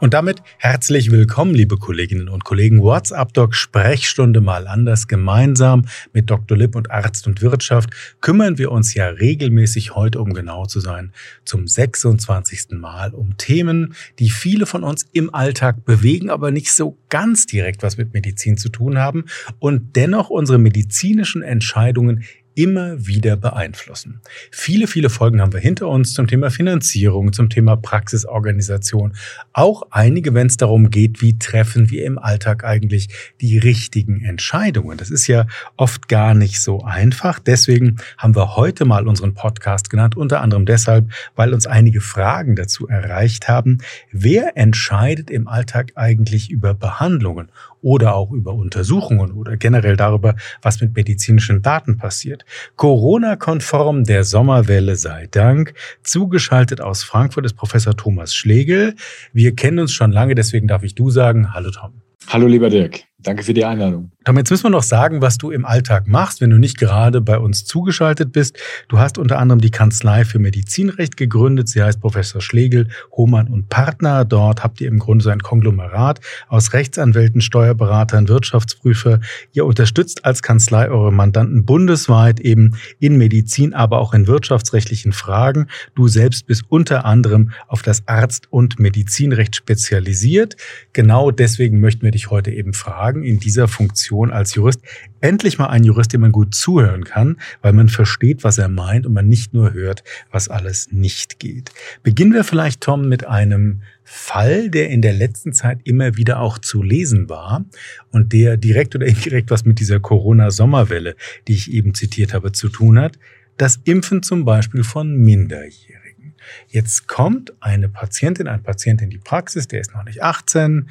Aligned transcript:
Und 0.00 0.14
damit 0.14 0.42
herzlich 0.56 1.10
willkommen, 1.10 1.54
liebe 1.54 1.76
Kolleginnen 1.76 2.30
und 2.30 2.42
Kollegen. 2.42 2.80
WhatsApp 2.80 3.34
Doc 3.34 3.54
Sprechstunde 3.54 4.40
mal 4.40 4.66
anders. 4.66 5.08
Gemeinsam 5.08 5.84
mit 6.14 6.30
Dr. 6.30 6.56
Lipp 6.56 6.74
und 6.74 6.90
Arzt 6.90 7.26
und 7.26 7.42
Wirtschaft 7.42 7.90
kümmern 8.22 8.56
wir 8.56 8.72
uns 8.72 8.94
ja 8.94 9.08
regelmäßig 9.08 9.94
heute, 9.94 10.18
um 10.22 10.32
genau 10.32 10.64
zu 10.64 10.80
sein, 10.80 11.12
zum 11.44 11.68
26. 11.68 12.70
Mal 12.70 13.12
um 13.12 13.36
Themen, 13.36 13.94
die 14.18 14.30
viele 14.30 14.64
von 14.64 14.84
uns 14.84 15.06
im 15.12 15.34
Alltag 15.34 15.84
bewegen, 15.84 16.30
aber 16.30 16.50
nicht 16.50 16.72
so 16.72 16.96
ganz 17.10 17.44
direkt 17.44 17.82
was 17.82 17.98
mit 17.98 18.14
Medizin 18.14 18.56
zu 18.56 18.70
tun 18.70 18.96
haben 18.96 19.26
und 19.58 19.96
dennoch 19.96 20.30
unsere 20.30 20.58
medizinischen 20.58 21.42
Entscheidungen 21.42 22.24
immer 22.54 23.06
wieder 23.06 23.36
beeinflussen. 23.36 24.20
Viele, 24.50 24.86
viele 24.86 25.10
Folgen 25.10 25.40
haben 25.40 25.52
wir 25.52 25.60
hinter 25.60 25.88
uns 25.88 26.12
zum 26.12 26.26
Thema 26.26 26.50
Finanzierung, 26.50 27.32
zum 27.32 27.48
Thema 27.48 27.76
Praxisorganisation. 27.76 29.14
Auch 29.52 29.82
einige, 29.90 30.34
wenn 30.34 30.48
es 30.48 30.56
darum 30.56 30.90
geht, 30.90 31.22
wie 31.22 31.38
treffen 31.38 31.90
wir 31.90 32.04
im 32.04 32.18
Alltag 32.18 32.64
eigentlich 32.64 33.08
die 33.40 33.58
richtigen 33.58 34.22
Entscheidungen. 34.24 34.98
Das 34.98 35.10
ist 35.10 35.26
ja 35.26 35.46
oft 35.76 36.08
gar 36.08 36.34
nicht 36.34 36.60
so 36.60 36.82
einfach. 36.82 37.38
Deswegen 37.38 37.96
haben 38.18 38.34
wir 38.34 38.56
heute 38.56 38.84
mal 38.84 39.06
unseren 39.06 39.34
Podcast 39.34 39.88
genannt, 39.88 40.16
unter 40.16 40.40
anderem 40.40 40.66
deshalb, 40.66 41.10
weil 41.36 41.54
uns 41.54 41.66
einige 41.66 42.00
Fragen 42.00 42.56
dazu 42.56 42.88
erreicht 42.88 43.48
haben. 43.48 43.78
Wer 44.10 44.56
entscheidet 44.56 45.30
im 45.30 45.48
Alltag 45.48 45.92
eigentlich 45.94 46.50
über 46.50 46.74
Behandlungen 46.74 47.48
oder 47.82 48.14
auch 48.14 48.30
über 48.32 48.54
Untersuchungen 48.54 49.32
oder 49.32 49.56
generell 49.56 49.96
darüber, 49.96 50.34
was 50.62 50.80
mit 50.80 50.94
medizinischen 50.96 51.62
Daten 51.62 51.96
passiert. 51.96 52.44
Corona-konform 52.76 54.04
der 54.04 54.24
Sommerwelle 54.24 54.96
sei 54.96 55.28
Dank. 55.30 55.74
Zugeschaltet 56.02 56.80
aus 56.80 57.02
Frankfurt 57.02 57.46
ist 57.46 57.54
Professor 57.54 57.96
Thomas 57.96 58.34
Schlegel. 58.34 58.94
Wir 59.32 59.54
kennen 59.54 59.78
uns 59.78 59.92
schon 59.92 60.12
lange, 60.12 60.34
deswegen 60.34 60.68
darf 60.68 60.82
ich 60.82 60.94
du 60.94 61.10
sagen. 61.10 61.52
Hallo 61.54 61.70
Tom. 61.70 61.92
Hallo 62.28 62.46
lieber 62.46 62.70
Dirk. 62.70 63.09
Danke 63.22 63.42
für 63.42 63.52
die 63.52 63.64
Einladung. 63.64 64.10
Tom, 64.24 64.36
jetzt 64.36 64.50
müssen 64.50 64.64
wir 64.64 64.70
noch 64.70 64.82
sagen, 64.82 65.20
was 65.20 65.38
du 65.38 65.50
im 65.50 65.64
Alltag 65.64 66.06
machst, 66.06 66.40
wenn 66.40 66.50
du 66.50 66.58
nicht 66.58 66.78
gerade 66.78 67.20
bei 67.20 67.38
uns 67.38 67.64
zugeschaltet 67.64 68.32
bist. 68.32 68.58
Du 68.88 68.98
hast 68.98 69.18
unter 69.18 69.38
anderem 69.38 69.60
die 69.60 69.70
Kanzlei 69.70 70.24
für 70.24 70.38
Medizinrecht 70.38 71.16
gegründet. 71.16 71.68
Sie 71.68 71.82
heißt 71.82 72.00
Professor 72.00 72.40
Schlegel, 72.40 72.88
Hohmann 73.12 73.48
und 73.48 73.68
Partner. 73.68 74.24
Dort 74.24 74.62
habt 74.62 74.80
ihr 74.80 74.88
im 74.88 74.98
Grunde 74.98 75.24
so 75.24 75.30
ein 75.30 75.40
Konglomerat 75.40 76.20
aus 76.48 76.72
Rechtsanwälten, 76.72 77.40
Steuerberatern, 77.40 78.28
Wirtschaftsprüfer. 78.28 79.20
Ihr 79.52 79.66
unterstützt 79.66 80.24
als 80.24 80.42
Kanzlei 80.42 80.90
eure 80.90 81.12
Mandanten 81.12 81.64
bundesweit 81.64 82.40
eben 82.40 82.76
in 83.00 83.16
Medizin, 83.18 83.74
aber 83.74 84.00
auch 84.00 84.14
in 84.14 84.26
wirtschaftsrechtlichen 84.26 85.12
Fragen. 85.12 85.66
Du 85.94 86.08
selbst 86.08 86.46
bist 86.46 86.64
unter 86.68 87.04
anderem 87.04 87.52
auf 87.68 87.82
das 87.82 88.06
Arzt- 88.06 88.48
und 88.50 88.78
Medizinrecht 88.78 89.56
spezialisiert. 89.56 90.56
Genau 90.92 91.30
deswegen 91.30 91.80
möchten 91.80 92.02
wir 92.02 92.10
dich 92.10 92.30
heute 92.30 92.50
eben 92.50 92.72
fragen 92.74 93.09
sagen, 93.10 93.24
in 93.24 93.40
dieser 93.40 93.66
Funktion 93.66 94.30
als 94.30 94.54
Jurist 94.54 94.80
endlich 95.20 95.58
mal 95.58 95.66
ein 95.66 95.82
Jurist, 95.82 96.12
dem 96.12 96.20
man 96.20 96.32
gut 96.32 96.54
zuhören 96.54 97.04
kann, 97.04 97.38
weil 97.60 97.72
man 97.72 97.88
versteht, 97.88 98.44
was 98.44 98.58
er 98.58 98.68
meint 98.68 99.04
und 99.04 99.12
man 99.12 99.28
nicht 99.28 99.52
nur 99.52 99.72
hört, 99.72 100.04
was 100.30 100.48
alles 100.48 100.92
nicht 100.92 101.40
geht. 101.40 101.72
Beginnen 102.04 102.32
wir 102.32 102.44
vielleicht, 102.44 102.80
Tom, 102.82 103.08
mit 103.08 103.26
einem 103.26 103.82
Fall, 104.04 104.70
der 104.70 104.90
in 104.90 105.02
der 105.02 105.12
letzten 105.12 105.52
Zeit 105.52 105.80
immer 105.84 106.16
wieder 106.16 106.40
auch 106.40 106.58
zu 106.58 106.82
lesen 106.82 107.28
war 107.28 107.64
und 108.12 108.32
der 108.32 108.56
direkt 108.56 108.94
oder 108.94 109.06
indirekt 109.06 109.50
was 109.50 109.64
mit 109.64 109.80
dieser 109.80 109.98
Corona-Sommerwelle, 109.98 111.16
die 111.48 111.54
ich 111.54 111.72
eben 111.72 111.94
zitiert 111.94 112.32
habe, 112.32 112.52
zu 112.52 112.68
tun 112.68 112.98
hat. 112.98 113.18
Das 113.56 113.80
Impfen 113.84 114.22
zum 114.22 114.44
Beispiel 114.44 114.84
von 114.84 115.16
Minderjährigen. 115.16 116.34
Jetzt 116.68 117.08
kommt 117.08 117.52
eine 117.60 117.88
Patientin, 117.88 118.46
ein 118.46 118.62
Patient 118.62 119.02
in 119.02 119.10
die 119.10 119.18
Praxis, 119.18 119.68
der 119.68 119.80
ist 119.80 119.94
noch 119.94 120.04
nicht 120.04 120.22
18, 120.22 120.88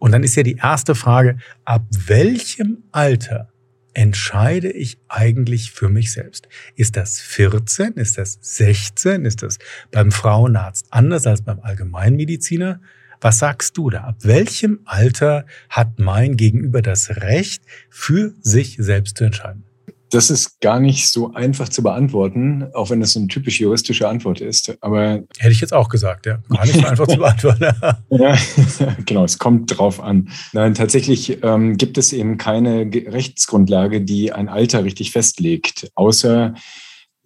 und 0.00 0.12
dann 0.12 0.24
ist 0.24 0.34
ja 0.34 0.42
die 0.42 0.56
erste 0.56 0.96
Frage, 0.96 1.36
ab 1.64 1.86
welchem 1.90 2.84
Alter 2.90 3.52
entscheide 3.92 4.70
ich 4.70 4.98
eigentlich 5.08 5.72
für 5.72 5.88
mich 5.88 6.10
selbst? 6.10 6.48
Ist 6.74 6.96
das 6.96 7.20
14? 7.20 7.92
Ist 7.94 8.16
das 8.18 8.38
16? 8.40 9.26
Ist 9.26 9.42
das 9.42 9.58
beim 9.90 10.10
Frauenarzt 10.10 10.86
anders 10.90 11.26
als 11.26 11.42
beim 11.42 11.60
Allgemeinmediziner? 11.60 12.80
Was 13.20 13.38
sagst 13.38 13.76
du 13.76 13.90
da? 13.90 14.04
Ab 14.04 14.16
welchem 14.22 14.80
Alter 14.86 15.44
hat 15.68 15.98
mein 15.98 16.38
Gegenüber 16.38 16.80
das 16.80 17.10
Recht, 17.10 17.62
für 17.90 18.32
sich 18.40 18.76
selbst 18.80 19.18
zu 19.18 19.24
entscheiden? 19.24 19.64
Das 20.10 20.30
ist 20.30 20.60
gar 20.60 20.80
nicht 20.80 21.08
so 21.08 21.32
einfach 21.32 21.68
zu 21.68 21.82
beantworten, 21.82 22.66
auch 22.74 22.90
wenn 22.90 23.00
das 23.00 23.12
so 23.12 23.20
eine 23.20 23.28
typisch 23.28 23.60
juristische 23.60 24.08
Antwort 24.08 24.40
ist. 24.40 24.76
Aber 24.80 25.22
hätte 25.38 25.52
ich 25.52 25.60
jetzt 25.60 25.72
auch 25.72 25.88
gesagt, 25.88 26.26
ja, 26.26 26.38
gar 26.48 26.66
nicht 26.66 26.80
so 26.80 26.86
einfach 26.86 27.06
zu 27.06 27.16
beantworten. 27.16 27.64
ja, 28.10 28.36
genau, 29.06 29.24
es 29.24 29.38
kommt 29.38 29.78
drauf 29.78 30.00
an. 30.00 30.28
Nein, 30.52 30.74
tatsächlich 30.74 31.42
ähm, 31.42 31.76
gibt 31.76 31.96
es 31.98 32.12
eben 32.12 32.38
keine 32.38 32.90
Rechtsgrundlage, 32.92 34.00
die 34.00 34.32
ein 34.32 34.48
Alter 34.48 34.84
richtig 34.84 35.12
festlegt, 35.12 35.90
außer 35.94 36.54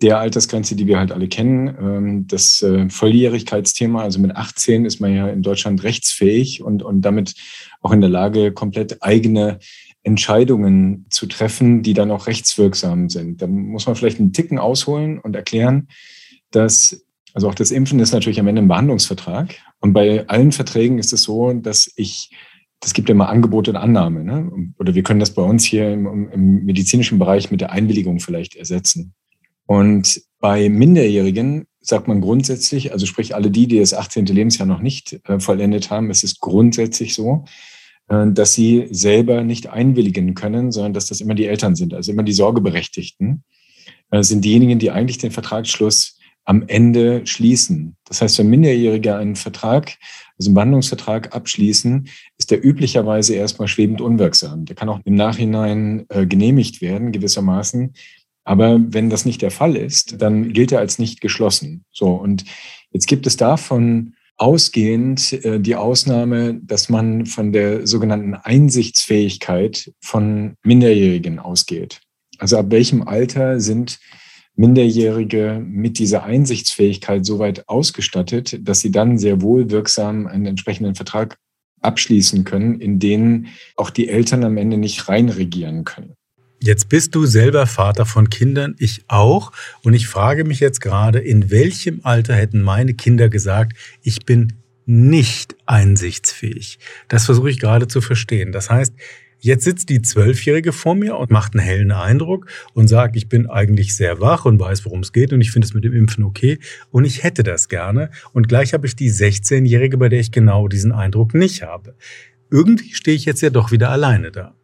der 0.02 0.18
Altersgrenze, 0.18 0.76
die 0.76 0.86
wir 0.86 0.98
halt 0.98 1.12
alle 1.12 1.28
kennen, 1.28 1.68
ähm, 1.80 2.26
das 2.26 2.62
äh, 2.62 2.90
Volljährigkeitsthema. 2.90 4.02
Also 4.02 4.18
mit 4.18 4.36
18 4.36 4.84
ist 4.84 5.00
man 5.00 5.14
ja 5.14 5.28
in 5.28 5.42
Deutschland 5.42 5.82
rechtsfähig 5.82 6.62
und, 6.62 6.82
und 6.82 7.02
damit 7.02 7.34
auch 7.80 7.92
in 7.92 8.00
der 8.00 8.10
Lage, 8.10 8.52
komplett 8.52 9.02
eigene 9.02 9.58
Entscheidungen 10.04 11.06
zu 11.08 11.26
treffen, 11.26 11.82
die 11.82 11.94
dann 11.94 12.10
auch 12.10 12.26
rechtswirksam 12.26 13.08
sind. 13.08 13.42
Da 13.42 13.46
muss 13.46 13.86
man 13.86 13.96
vielleicht 13.96 14.20
einen 14.20 14.32
Ticken 14.32 14.58
ausholen 14.58 15.18
und 15.18 15.34
erklären, 15.34 15.88
dass, 16.50 17.04
also 17.32 17.48
auch 17.48 17.54
das 17.54 17.70
Impfen 17.70 17.98
ist 17.98 18.12
natürlich 18.12 18.38
am 18.38 18.46
Ende 18.46 18.62
ein 18.62 18.68
Behandlungsvertrag. 18.68 19.56
Und 19.80 19.94
bei 19.94 20.28
allen 20.28 20.52
Verträgen 20.52 20.98
ist 20.98 21.12
es 21.12 21.22
so, 21.22 21.52
dass 21.54 21.90
ich, 21.96 22.30
das 22.80 22.92
gibt 22.92 23.08
ja 23.08 23.14
immer 23.14 23.30
Angebot 23.30 23.68
und 23.68 23.76
Annahme, 23.76 24.24
ne? 24.24 24.50
oder 24.78 24.94
wir 24.94 25.02
können 25.02 25.20
das 25.20 25.32
bei 25.32 25.42
uns 25.42 25.64
hier 25.64 25.90
im, 25.90 26.30
im 26.30 26.64
medizinischen 26.66 27.18
Bereich 27.18 27.50
mit 27.50 27.62
der 27.62 27.72
Einwilligung 27.72 28.20
vielleicht 28.20 28.56
ersetzen. 28.56 29.14
Und 29.66 30.20
bei 30.38 30.68
Minderjährigen 30.68 31.66
sagt 31.80 32.08
man 32.08 32.20
grundsätzlich, 32.20 32.92
also 32.92 33.06
sprich 33.06 33.34
alle 33.34 33.50
die, 33.50 33.66
die 33.66 33.78
das 33.78 33.94
18. 33.94 34.26
Lebensjahr 34.26 34.66
noch 34.66 34.80
nicht 34.80 35.18
äh, 35.24 35.40
vollendet 35.40 35.90
haben, 35.90 36.10
es 36.10 36.24
ist 36.24 36.40
grundsätzlich 36.40 37.14
so, 37.14 37.44
dass 38.06 38.52
sie 38.52 38.88
selber 38.90 39.42
nicht 39.42 39.68
einwilligen 39.68 40.34
können, 40.34 40.72
sondern 40.72 40.92
dass 40.92 41.06
das 41.06 41.20
immer 41.20 41.34
die 41.34 41.46
Eltern 41.46 41.74
sind, 41.74 41.94
also 41.94 42.12
immer 42.12 42.22
die 42.22 42.32
Sorgeberechtigten, 42.32 43.44
äh, 44.10 44.22
sind 44.22 44.44
diejenigen, 44.44 44.78
die 44.78 44.90
eigentlich 44.90 45.18
den 45.18 45.30
Vertragsschluss 45.30 46.18
am 46.44 46.64
Ende 46.66 47.26
schließen. 47.26 47.96
Das 48.04 48.20
heißt, 48.20 48.38
wenn 48.38 48.48
Minderjährige 48.48 49.16
einen 49.16 49.36
Vertrag, 49.36 49.96
also 50.38 50.50
einen 50.50 50.54
Behandlungsvertrag 50.54 51.34
abschließen, 51.34 52.08
ist 52.36 52.50
der 52.50 52.64
üblicherweise 52.64 53.34
erstmal 53.34 53.68
schwebend 53.68 54.00
unwirksam. 54.00 54.66
Der 54.66 54.76
kann 54.76 54.88
auch 54.88 55.00
im 55.04 55.14
Nachhinein 55.14 56.04
äh, 56.10 56.26
genehmigt 56.26 56.82
werden, 56.82 57.12
gewissermaßen. 57.12 57.94
Aber 58.44 58.78
wenn 58.78 59.08
das 59.08 59.24
nicht 59.24 59.40
der 59.40 59.50
Fall 59.50 59.74
ist, 59.74 60.20
dann 60.20 60.52
gilt 60.52 60.70
er 60.70 60.80
als 60.80 60.98
nicht 60.98 61.22
geschlossen. 61.22 61.84
So. 61.90 62.08
Und 62.08 62.44
jetzt 62.90 63.06
gibt 63.06 63.26
es 63.26 63.38
davon 63.38 64.14
ausgehend 64.36 65.32
äh, 65.44 65.60
die 65.60 65.76
Ausnahme, 65.76 66.60
dass 66.62 66.88
man 66.88 67.26
von 67.26 67.52
der 67.52 67.86
sogenannten 67.86 68.34
Einsichtsfähigkeit 68.34 69.92
von 70.00 70.54
Minderjährigen 70.62 71.38
ausgeht. 71.38 72.00
Also 72.38 72.58
ab 72.58 72.66
welchem 72.70 73.06
Alter 73.06 73.60
sind 73.60 73.98
Minderjährige 74.56 75.60
mit 75.64 75.98
dieser 75.98 76.24
Einsichtsfähigkeit 76.24 77.24
so 77.26 77.38
weit 77.38 77.68
ausgestattet, 77.68 78.60
dass 78.62 78.80
sie 78.80 78.90
dann 78.90 79.18
sehr 79.18 79.42
wohl 79.42 79.70
wirksam 79.70 80.26
einen 80.26 80.46
entsprechenden 80.46 80.94
Vertrag 80.94 81.38
abschließen 81.80 82.44
können, 82.44 82.80
in 82.80 82.98
den 82.98 83.48
auch 83.76 83.90
die 83.90 84.08
Eltern 84.08 84.44
am 84.44 84.56
Ende 84.56 84.78
nicht 84.78 85.08
reinregieren 85.08 85.84
können. 85.84 86.14
Jetzt 86.66 86.88
bist 86.88 87.14
du 87.14 87.26
selber 87.26 87.66
Vater 87.66 88.06
von 88.06 88.30
Kindern, 88.30 88.74
ich 88.78 89.04
auch. 89.06 89.52
Und 89.82 89.92
ich 89.92 90.08
frage 90.08 90.44
mich 90.44 90.60
jetzt 90.60 90.80
gerade, 90.80 91.18
in 91.18 91.50
welchem 91.50 92.00
Alter 92.04 92.34
hätten 92.34 92.62
meine 92.62 92.94
Kinder 92.94 93.28
gesagt, 93.28 93.76
ich 94.00 94.24
bin 94.24 94.54
nicht 94.86 95.56
einsichtsfähig? 95.66 96.78
Das 97.08 97.26
versuche 97.26 97.50
ich 97.50 97.60
gerade 97.60 97.86
zu 97.86 98.00
verstehen. 98.00 98.50
Das 98.50 98.70
heißt, 98.70 98.94
Jetzt 99.40 99.64
sitzt 99.64 99.90
die 99.90 100.00
Zwölfjährige 100.00 100.72
vor 100.72 100.94
mir 100.94 101.18
und 101.18 101.30
macht 101.30 101.52
einen 101.52 101.62
hellen 101.62 101.92
Eindruck 101.92 102.46
und 102.72 102.88
sagt, 102.88 103.14
ich 103.14 103.28
bin 103.28 103.46
eigentlich 103.46 103.94
sehr 103.94 104.18
wach 104.18 104.46
und 104.46 104.58
weiß, 104.58 104.86
worum 104.86 105.00
es 105.00 105.12
geht 105.12 105.34
und 105.34 105.42
ich 105.42 105.50
finde 105.50 105.66
es 105.66 105.74
mit 105.74 105.84
dem 105.84 105.92
Impfen 105.92 106.24
okay 106.24 106.58
und 106.90 107.04
ich 107.04 107.24
hätte 107.24 107.42
das 107.42 107.68
gerne. 107.68 108.10
Und 108.32 108.48
gleich 108.48 108.72
habe 108.72 108.86
ich 108.86 108.96
die 108.96 109.10
16-Jährige, 109.10 109.98
bei 109.98 110.08
der 110.08 110.20
ich 110.20 110.32
genau 110.32 110.66
diesen 110.66 110.92
Eindruck 110.92 111.34
nicht 111.34 111.62
habe. 111.62 111.94
Irgendwie 112.50 112.94
stehe 112.94 113.18
ich 113.18 113.26
jetzt 113.26 113.42
ja 113.42 113.50
doch 113.50 113.70
wieder 113.70 113.90
alleine 113.90 114.30
da. 114.30 114.54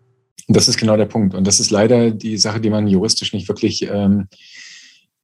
Das 0.49 0.69
ist 0.69 0.79
genau 0.79 0.97
der 0.97 1.07
Punkt. 1.07 1.35
Und 1.35 1.47
das 1.47 1.61
ist 1.61 1.71
leider 1.71 2.11
die 2.11 2.37
Sache, 2.37 2.61
die 2.61 2.71
man 2.71 2.87
juristisch 2.87 3.33
nicht 3.33 3.49
wirklich 3.49 3.89
ähm, 3.89 4.29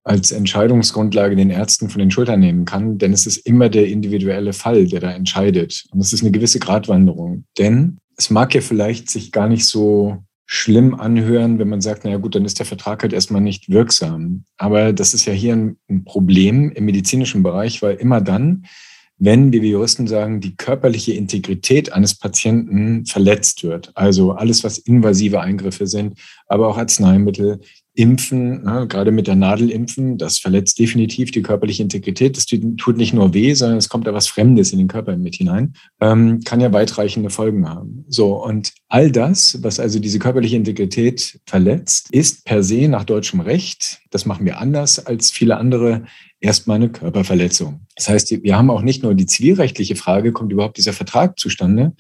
als 0.06 0.30
Entscheidungsgrundlage 0.30 1.34
den 1.34 1.50
Ärzten 1.50 1.88
von 1.90 1.98
den 1.98 2.12
Schultern 2.12 2.38
nehmen 2.38 2.64
kann, 2.64 2.96
denn 2.96 3.12
es 3.12 3.26
ist 3.26 3.38
immer 3.38 3.68
der 3.68 3.88
individuelle 3.88 4.52
Fall, 4.52 4.86
der 4.86 5.00
da 5.00 5.10
entscheidet. 5.10 5.84
Und 5.90 6.00
es 6.00 6.12
ist 6.12 6.22
eine 6.22 6.30
gewisse 6.30 6.60
Gratwanderung. 6.60 7.44
Denn 7.58 7.98
es 8.16 8.30
mag 8.30 8.54
ja 8.54 8.60
vielleicht 8.60 9.10
sich 9.10 9.32
gar 9.32 9.48
nicht 9.48 9.66
so 9.66 10.22
schlimm 10.46 10.94
anhören, 10.94 11.58
wenn 11.58 11.68
man 11.68 11.80
sagt, 11.80 12.04
naja 12.04 12.18
gut, 12.18 12.36
dann 12.36 12.44
ist 12.44 12.60
der 12.60 12.66
Vertrag 12.66 13.02
halt 13.02 13.12
erstmal 13.12 13.40
nicht 13.40 13.68
wirksam. 13.68 14.44
Aber 14.56 14.92
das 14.92 15.12
ist 15.12 15.26
ja 15.26 15.32
hier 15.32 15.54
ein, 15.54 15.76
ein 15.90 16.04
Problem 16.04 16.70
im 16.70 16.84
medizinischen 16.84 17.42
Bereich, 17.42 17.82
weil 17.82 17.96
immer 17.96 18.20
dann, 18.20 18.66
wenn, 19.18 19.52
wie 19.52 19.62
wir 19.62 19.70
Juristen 19.70 20.06
sagen, 20.06 20.40
die 20.40 20.56
körperliche 20.56 21.12
Integrität 21.12 21.92
eines 21.92 22.14
Patienten 22.14 23.06
verletzt 23.06 23.64
wird. 23.64 23.92
Also 23.94 24.32
alles, 24.32 24.62
was 24.64 24.78
invasive 24.78 25.40
Eingriffe 25.40 25.86
sind, 25.86 26.18
aber 26.48 26.68
auch 26.68 26.76
Arzneimittel, 26.76 27.60
Impfen, 27.96 28.62
ne, 28.62 28.86
gerade 28.86 29.10
mit 29.10 29.26
der 29.26 29.36
Nadel 29.36 29.70
impfen, 29.70 30.18
das 30.18 30.38
verletzt 30.38 30.78
definitiv 30.78 31.30
die 31.30 31.40
körperliche 31.40 31.82
Integrität. 31.82 32.36
Das 32.36 32.44
tut 32.44 32.96
nicht 32.98 33.14
nur 33.14 33.32
weh, 33.32 33.54
sondern 33.54 33.78
es 33.78 33.88
kommt 33.88 34.06
da 34.06 34.12
was 34.12 34.28
Fremdes 34.28 34.70
in 34.72 34.78
den 34.78 34.88
Körper 34.88 35.16
mit 35.16 35.36
hinein, 35.36 35.72
ähm, 36.02 36.42
kann 36.44 36.60
ja 36.60 36.74
weitreichende 36.74 37.30
Folgen 37.30 37.66
haben. 37.66 38.04
So, 38.08 38.44
und 38.44 38.74
all 38.88 39.10
das, 39.10 39.58
was 39.62 39.80
also 39.80 39.98
diese 39.98 40.18
körperliche 40.18 40.56
Integrität 40.56 41.40
verletzt, 41.46 42.08
ist 42.12 42.44
per 42.44 42.62
se 42.62 42.86
nach 42.86 43.04
deutschem 43.04 43.40
Recht, 43.40 44.00
das 44.10 44.26
machen 44.26 44.44
wir 44.44 44.60
anders 44.60 45.04
als 45.04 45.30
viele 45.30 45.56
andere, 45.56 46.04
erstmal 46.40 46.76
eine 46.76 46.90
Körperverletzung. 46.90 47.80
Das 47.94 48.08
heißt, 48.08 48.42
wir 48.42 48.56
haben 48.56 48.70
auch 48.70 48.82
nicht 48.82 49.02
nur 49.02 49.14
die 49.14 49.26
zivilrechtliche 49.26 49.96
Frage, 49.96 50.32
kommt 50.32 50.52
überhaupt 50.52 50.76
dieser 50.76 50.92
Vertrag 50.92 51.38
zustande, 51.38 51.94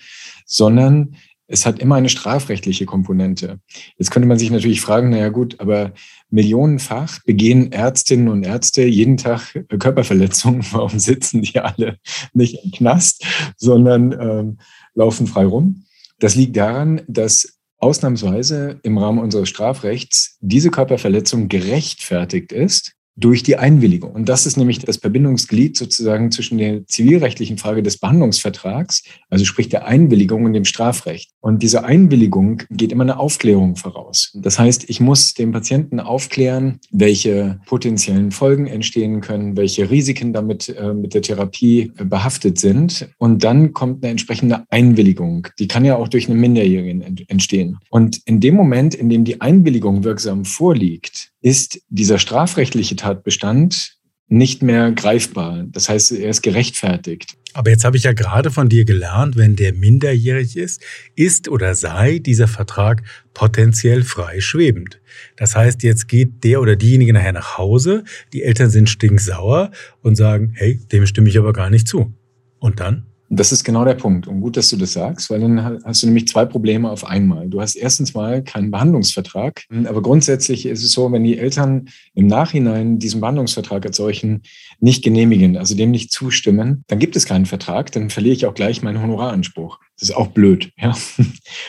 sondern 0.44 1.16
es 1.48 1.64
hat 1.64 1.78
immer 1.78 1.94
eine 1.94 2.08
strafrechtliche 2.08 2.86
Komponente. 2.86 3.60
Jetzt 3.98 4.10
könnte 4.10 4.26
man 4.26 4.38
sich 4.38 4.50
natürlich 4.50 4.80
fragen, 4.80 5.10
naja 5.10 5.28
gut, 5.28 5.60
aber 5.60 5.92
millionenfach 6.28 7.22
begehen 7.24 7.70
Ärztinnen 7.70 8.28
und 8.28 8.42
Ärzte 8.42 8.84
jeden 8.84 9.16
Tag 9.16 9.64
Körperverletzungen. 9.78 10.64
Warum 10.72 10.98
sitzen 10.98 11.42
die 11.42 11.60
alle 11.60 11.98
nicht 12.32 12.64
im 12.64 12.72
Knast, 12.72 13.24
sondern 13.56 14.12
ähm, 14.12 14.58
laufen 14.94 15.26
frei 15.26 15.46
rum? 15.46 15.84
Das 16.18 16.34
liegt 16.34 16.56
daran, 16.56 17.02
dass 17.06 17.58
ausnahmsweise 17.78 18.80
im 18.82 18.98
Rahmen 18.98 19.18
unseres 19.18 19.48
Strafrechts 19.48 20.38
diese 20.40 20.70
Körperverletzung 20.70 21.48
gerechtfertigt 21.48 22.52
ist 22.52 22.95
durch 23.16 23.42
die 23.42 23.56
Einwilligung. 23.56 24.12
Und 24.12 24.28
das 24.28 24.46
ist 24.46 24.56
nämlich 24.56 24.78
das 24.78 24.98
Verbindungsglied 24.98 25.76
sozusagen 25.76 26.30
zwischen 26.30 26.58
der 26.58 26.86
zivilrechtlichen 26.86 27.56
Frage 27.56 27.82
des 27.82 27.98
Behandlungsvertrags, 27.98 29.02
also 29.30 29.44
sprich 29.44 29.68
der 29.68 29.86
Einwilligung 29.86 30.44
und 30.44 30.52
dem 30.52 30.66
Strafrecht. 30.66 31.30
Und 31.40 31.62
diese 31.62 31.84
Einwilligung 31.84 32.62
geht 32.70 32.92
immer 32.92 33.04
eine 33.04 33.18
Aufklärung 33.18 33.76
voraus. 33.76 34.32
Das 34.34 34.58
heißt, 34.58 34.90
ich 34.90 35.00
muss 35.00 35.32
dem 35.32 35.52
Patienten 35.52 35.98
aufklären, 36.00 36.78
welche 36.90 37.60
potenziellen 37.66 38.32
Folgen 38.32 38.66
entstehen 38.66 39.20
können, 39.22 39.56
welche 39.56 39.90
Risiken 39.90 40.32
damit 40.32 40.68
äh, 40.68 40.92
mit 40.92 41.14
der 41.14 41.22
Therapie 41.22 41.92
äh, 41.96 42.04
behaftet 42.04 42.58
sind. 42.58 43.08
Und 43.18 43.44
dann 43.44 43.72
kommt 43.72 44.04
eine 44.04 44.10
entsprechende 44.10 44.64
Einwilligung. 44.70 45.48
Die 45.58 45.68
kann 45.68 45.84
ja 45.84 45.96
auch 45.96 46.08
durch 46.08 46.28
eine 46.28 46.38
Minderjährigen 46.38 47.26
entstehen. 47.28 47.78
Und 47.90 48.20
in 48.26 48.40
dem 48.40 48.54
Moment, 48.54 48.94
in 48.94 49.08
dem 49.08 49.24
die 49.24 49.40
Einwilligung 49.40 50.04
wirksam 50.04 50.44
vorliegt, 50.44 51.32
ist 51.40 51.80
dieser 51.88 52.18
strafrechtliche 52.18 52.96
Tatbestand 52.96 53.96
nicht 54.28 54.62
mehr 54.62 54.90
greifbar. 54.92 55.64
Das 55.68 55.88
heißt, 55.88 56.12
er 56.12 56.30
ist 56.30 56.42
gerechtfertigt. 56.42 57.36
Aber 57.52 57.70
jetzt 57.70 57.84
habe 57.84 57.96
ich 57.96 58.02
ja 58.02 58.12
gerade 58.12 58.50
von 58.50 58.68
dir 58.68 58.84
gelernt, 58.84 59.36
wenn 59.36 59.56
der 59.56 59.72
minderjährig 59.72 60.56
ist, 60.56 60.82
ist 61.14 61.48
oder 61.48 61.74
sei 61.74 62.18
dieser 62.18 62.48
Vertrag 62.48 63.02
potenziell 63.32 64.02
frei 64.02 64.40
schwebend. 64.40 65.00
Das 65.36 65.56
heißt, 65.56 65.82
jetzt 65.82 66.08
geht 66.08 66.44
der 66.44 66.60
oder 66.60 66.76
diejenige 66.76 67.12
nachher 67.12 67.32
nach 67.32 67.56
Hause, 67.56 68.04
die 68.32 68.42
Eltern 68.42 68.68
sind 68.68 68.90
stinksauer 68.90 69.70
und 70.02 70.16
sagen, 70.16 70.52
hey, 70.54 70.80
dem 70.92 71.06
stimme 71.06 71.28
ich 71.28 71.38
aber 71.38 71.52
gar 71.52 71.70
nicht 71.70 71.88
zu. 71.88 72.12
Und 72.58 72.80
dann? 72.80 73.06
Das 73.28 73.50
ist 73.50 73.64
genau 73.64 73.84
der 73.84 73.94
Punkt. 73.94 74.28
Und 74.28 74.40
gut, 74.40 74.56
dass 74.56 74.68
du 74.68 74.76
das 74.76 74.92
sagst, 74.92 75.30
weil 75.30 75.40
dann 75.40 75.80
hast 75.84 76.02
du 76.02 76.06
nämlich 76.06 76.28
zwei 76.28 76.44
Probleme 76.44 76.90
auf 76.90 77.04
einmal. 77.04 77.48
Du 77.48 77.60
hast 77.60 77.74
erstens 77.74 78.14
mal 78.14 78.42
keinen 78.42 78.70
Behandlungsvertrag, 78.70 79.64
aber 79.86 80.00
grundsätzlich 80.00 80.66
ist 80.66 80.84
es 80.84 80.92
so, 80.92 81.10
wenn 81.10 81.24
die 81.24 81.38
Eltern 81.38 81.88
im 82.14 82.28
Nachhinein 82.28 82.98
diesen 82.98 83.20
Behandlungsvertrag 83.20 83.84
als 83.84 83.96
solchen 83.96 84.42
nicht 84.78 85.02
genehmigen, 85.02 85.56
also 85.56 85.74
dem 85.74 85.90
nicht 85.90 86.12
zustimmen, 86.12 86.84
dann 86.86 86.98
gibt 86.98 87.16
es 87.16 87.26
keinen 87.26 87.46
Vertrag, 87.46 87.90
dann 87.92 88.10
verliere 88.10 88.34
ich 88.34 88.46
auch 88.46 88.54
gleich 88.54 88.82
meinen 88.82 89.02
Honoraranspruch. 89.02 89.78
Das 89.98 90.10
ist 90.10 90.14
auch 90.14 90.28
blöd, 90.28 90.70
ja, 90.78 90.94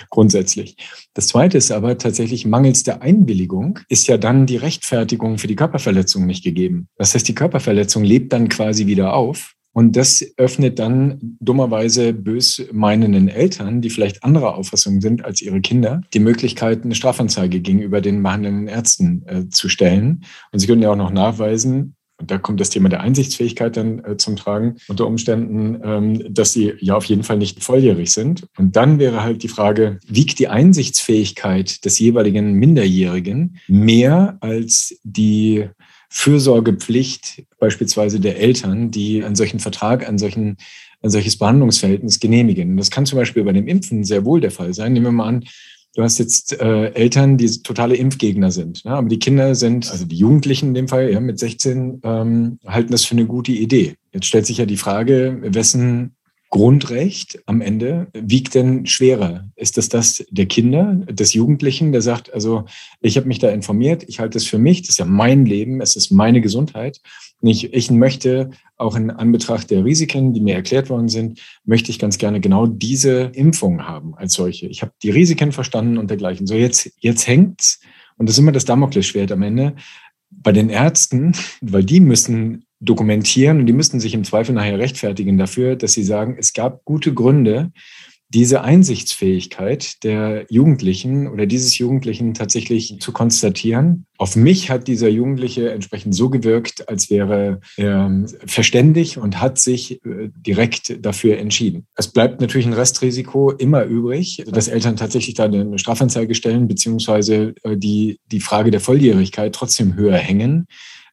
grundsätzlich. 0.10 0.75
Das 1.13 1.27
zweite 1.27 1.57
ist 1.57 1.71
aber 1.71 1.98
tatsächlich 1.98 2.45
mangels 2.45 2.83
der 2.83 3.01
Einwilligung 3.01 3.80
ist 3.89 4.07
ja 4.07 4.18
dann 4.18 4.45
die 4.45 4.57
Rechtfertigung 4.57 5.38
für 5.38 5.48
die 5.48 5.56
Körperverletzung 5.56 6.25
nicht 6.25 6.44
gegeben. 6.44 6.88
Das 6.98 7.15
heißt, 7.15 7.27
die 7.27 7.36
Körperverletzung 7.36 8.03
lebt 8.03 8.33
dann 8.33 8.50
quasi 8.50 8.86
wieder 8.86 9.13
auf 9.13 9.56
und 9.77 9.95
das 9.95 10.25
öffnet 10.38 10.79
dann 10.79 11.38
dummerweise 11.39 12.12
bös 12.12 12.65
meinenden 12.71 13.27
Eltern, 13.27 13.79
die 13.79 13.91
vielleicht 13.91 14.24
anderer 14.24 14.56
Auffassung 14.56 15.01
sind 15.01 15.24
als 15.24 15.39
ihre 15.39 15.62
Kinder, 15.62 16.01
die 16.15 16.19
Möglichkeit, 16.19 16.83
eine 16.83 16.95
Strafanzeige 16.95 17.59
gegenüber 17.59 18.01
den 18.01 18.24
behandelnden 18.24 18.68
Ärzten 18.68 19.21
äh, 19.27 19.50
zu 19.50 19.69
stellen. 19.69 20.24
Und 20.51 20.57
sie 20.57 20.65
können 20.65 20.81
ja 20.81 20.89
auch 20.89 20.95
noch 20.95 21.12
nachweisen, 21.12 21.94
und 22.19 22.31
da 22.31 22.39
kommt 22.39 22.59
das 22.59 22.71
Thema 22.71 22.89
der 22.89 23.01
Einsichtsfähigkeit 23.01 23.77
dann 23.77 24.03
äh, 24.03 24.18
zum 24.18 24.35
Tragen, 24.35 24.77
unter 24.88 25.06
Umständen, 25.06 25.79
ähm, 25.83 26.33
dass 26.33 26.53
sie 26.53 26.74
ja 26.79 26.95
auf 26.95 27.06
jeden 27.06 27.21
Fall 27.21 27.38
nicht 27.38 27.63
volljährig 27.63 28.12
sind. 28.12 28.47
Und 28.57 28.75
dann 28.75 28.97
wäre 28.97 29.21
halt 29.21 29.44
die 29.44 29.47
Frage, 29.47 30.00
wiegt 30.07 30.39
die 30.39 30.47
Einsichtsfähigkeit 30.47 31.85
des 31.85 32.00
jeweiligen 32.00 32.53
Minderjährigen 32.53 33.59
mehr 33.68 34.38
als 34.41 35.00
die 35.03 35.69
Fürsorgepflicht 36.09 37.44
beispielsweise 37.59 38.19
der 38.19 38.39
Eltern, 38.39 38.92
die 38.92 39.24
einen 39.24 39.36
solchen 39.36 39.59
Vertrag, 39.59 40.07
einen 40.07 40.18
solchen, 40.18 40.57
ein 41.01 41.09
solches 41.09 41.38
Behandlungsverhältnis 41.38 42.19
genehmigen. 42.19 42.77
Das 42.77 42.92
kann 42.92 43.06
zum 43.06 43.18
Beispiel 43.18 43.44
bei 43.44 43.54
dem 43.54 43.68
Impfen 43.68 44.04
sehr 44.04 44.25
wohl 44.25 44.42
der 44.42 44.51
Fall 44.51 44.74
sein. 44.74 44.94
Nehmen 44.94 45.06
wir 45.06 45.12
mal 45.12 45.27
an, 45.27 45.45
du 45.95 46.04
hast 46.04 46.18
jetzt 46.19 46.59
äh, 46.59 46.92
Eltern, 46.94 47.38
die 47.38 47.62
totale 47.63 47.95
Impfgegner 47.95 48.51
sind, 48.51 48.86
ne? 48.86 48.92
aber 48.92 49.09
die 49.09 49.19
Kinder 49.19 49.56
sind, 49.56 49.92
also 49.92 50.06
die 50.06 50.18
Jugendlichen 50.18 50.69
in 50.69 50.74
dem 50.75 50.88
Fall, 50.88 51.12
ja, 51.12 51.19
mit 51.19 51.39
16, 51.39 52.01
ähm, 52.04 52.60
halten 52.65 52.92
das 52.92 53.03
für 53.03 53.15
eine 53.15 53.25
gute 53.25 53.51
Idee. 53.51 53.95
Jetzt 54.13 54.27
stellt 54.27 54.45
sich 54.45 54.57
ja 54.57 54.65
die 54.65 54.77
Frage, 54.77 55.39
wessen 55.42 56.16
Grundrecht 56.49 57.39
am 57.45 57.61
Ende 57.61 58.07
wiegt 58.13 58.55
denn 58.55 58.85
schwerer? 58.85 59.49
Ist 59.55 59.77
das 59.77 59.89
das 59.89 60.25
der 60.29 60.45
Kinder, 60.45 60.95
des 61.09 61.33
Jugendlichen, 61.33 61.91
der 61.91 62.01
sagt, 62.01 62.33
also 62.33 62.65
ich 63.01 63.17
habe 63.17 63.27
mich 63.27 63.39
da 63.39 63.49
informiert, 63.49 64.05
ich 64.07 64.19
halte 64.19 64.38
es 64.38 64.45
für 64.45 64.57
mich, 64.57 64.81
das 64.81 64.91
ist 64.91 64.99
ja 64.99 65.05
mein 65.05 65.45
Leben, 65.45 65.81
es 65.81 65.95
ist 65.95 66.11
meine 66.11 66.39
Gesundheit. 66.39 67.01
Und 67.41 67.49
ich, 67.49 67.73
ich 67.73 67.91
möchte 67.91 68.51
auch 68.77 68.95
in 68.95 69.11
Anbetracht 69.11 69.69
der 69.69 69.83
Risiken, 69.83 70.33
die 70.33 70.41
mir 70.41 70.55
erklärt 70.55 70.89
worden 70.89 71.09
sind, 71.09 71.39
möchte 71.65 71.91
ich 71.91 71.99
ganz 71.99 72.17
gerne 72.17 72.39
genau 72.39 72.65
diese 72.65 73.31
Impfung 73.33 73.85
haben 73.88 74.15
als 74.15 74.33
solche. 74.33 74.67
Ich 74.67 74.81
habe 74.81 74.93
die 75.03 75.10
Risiken 75.10 75.51
verstanden 75.51 75.98
und 75.98 76.10
dergleichen. 76.10 76.48
So 76.48 76.55
jetzt, 76.55 76.91
jetzt 77.00 77.27
hängt's 77.27 77.81
und 78.17 78.27
das 78.27 78.36
ist 78.36 78.39
immer 78.39 78.51
das 78.51 78.65
Damoklesschwert 78.65 79.31
am 79.31 79.43
Ende 79.43 79.75
bei 80.29 80.51
den 80.51 80.69
Ärzten, 80.69 81.33
weil 81.62 81.83
die 81.83 82.00
müssen 82.00 82.65
dokumentieren 82.79 83.60
und 83.60 83.65
die 83.65 83.74
müssten 83.74 84.00
sich 84.00 84.13
im 84.13 84.24
Zweifel 84.24 84.53
nachher 84.53 84.79
rechtfertigen 84.79 85.38
dafür, 85.38 85.75
dass 85.75 85.93
sie 85.93 86.03
sagen, 86.03 86.36
es 86.39 86.53
gab 86.53 86.86
gute 86.86 87.13
Gründe, 87.13 87.72
diese 88.29 88.62
Einsichtsfähigkeit 88.62 90.03
der 90.03 90.46
Jugendlichen 90.50 91.27
oder 91.27 91.46
dieses 91.46 91.77
Jugendlichen 91.77 92.34
tatsächlich 92.34 92.98
zu 93.00 93.13
konstatieren. 93.13 94.05
Auf 94.17 94.36
mich 94.36 94.69
hat 94.69 94.88
dieser 94.88 95.07
Jugendliche 95.07 95.72
entsprechend 95.72 96.13
so 96.13 96.29
gewirkt, 96.29 96.89
als 96.89 97.10
wäre 97.10 97.62
er 97.77 98.25
verständig 98.46 99.17
und 99.17 99.39
hat 99.39 99.60
sich 99.60 100.03
äh, 100.03 100.29
direkt 100.36 101.05
dafür 101.05 101.38
entschieden. 101.38 101.88
Es 101.96 102.10
bleibt 102.10 102.41
natürlich 102.41 102.67
ein 102.67 102.74
Restrisiko 102.74 103.51
immer 103.51 103.86
übrig, 103.86 104.43
dass 104.51 104.67
Eltern 104.67 104.98
tatsächlich 104.98 105.36
da 105.36 105.46
eine 105.46 105.79
Strafanzeige 105.79 106.36
stellen, 106.36 106.67
beziehungsweise 106.67 107.53
äh, 107.63 107.77
die, 107.77 108.19
die 108.29 108.41
Frage 108.41 108.72
der 108.72 108.81
Volljährigkeit 108.81 109.55
trotzdem 109.55 109.96
höher 109.96 110.17
hängen. 110.17 110.67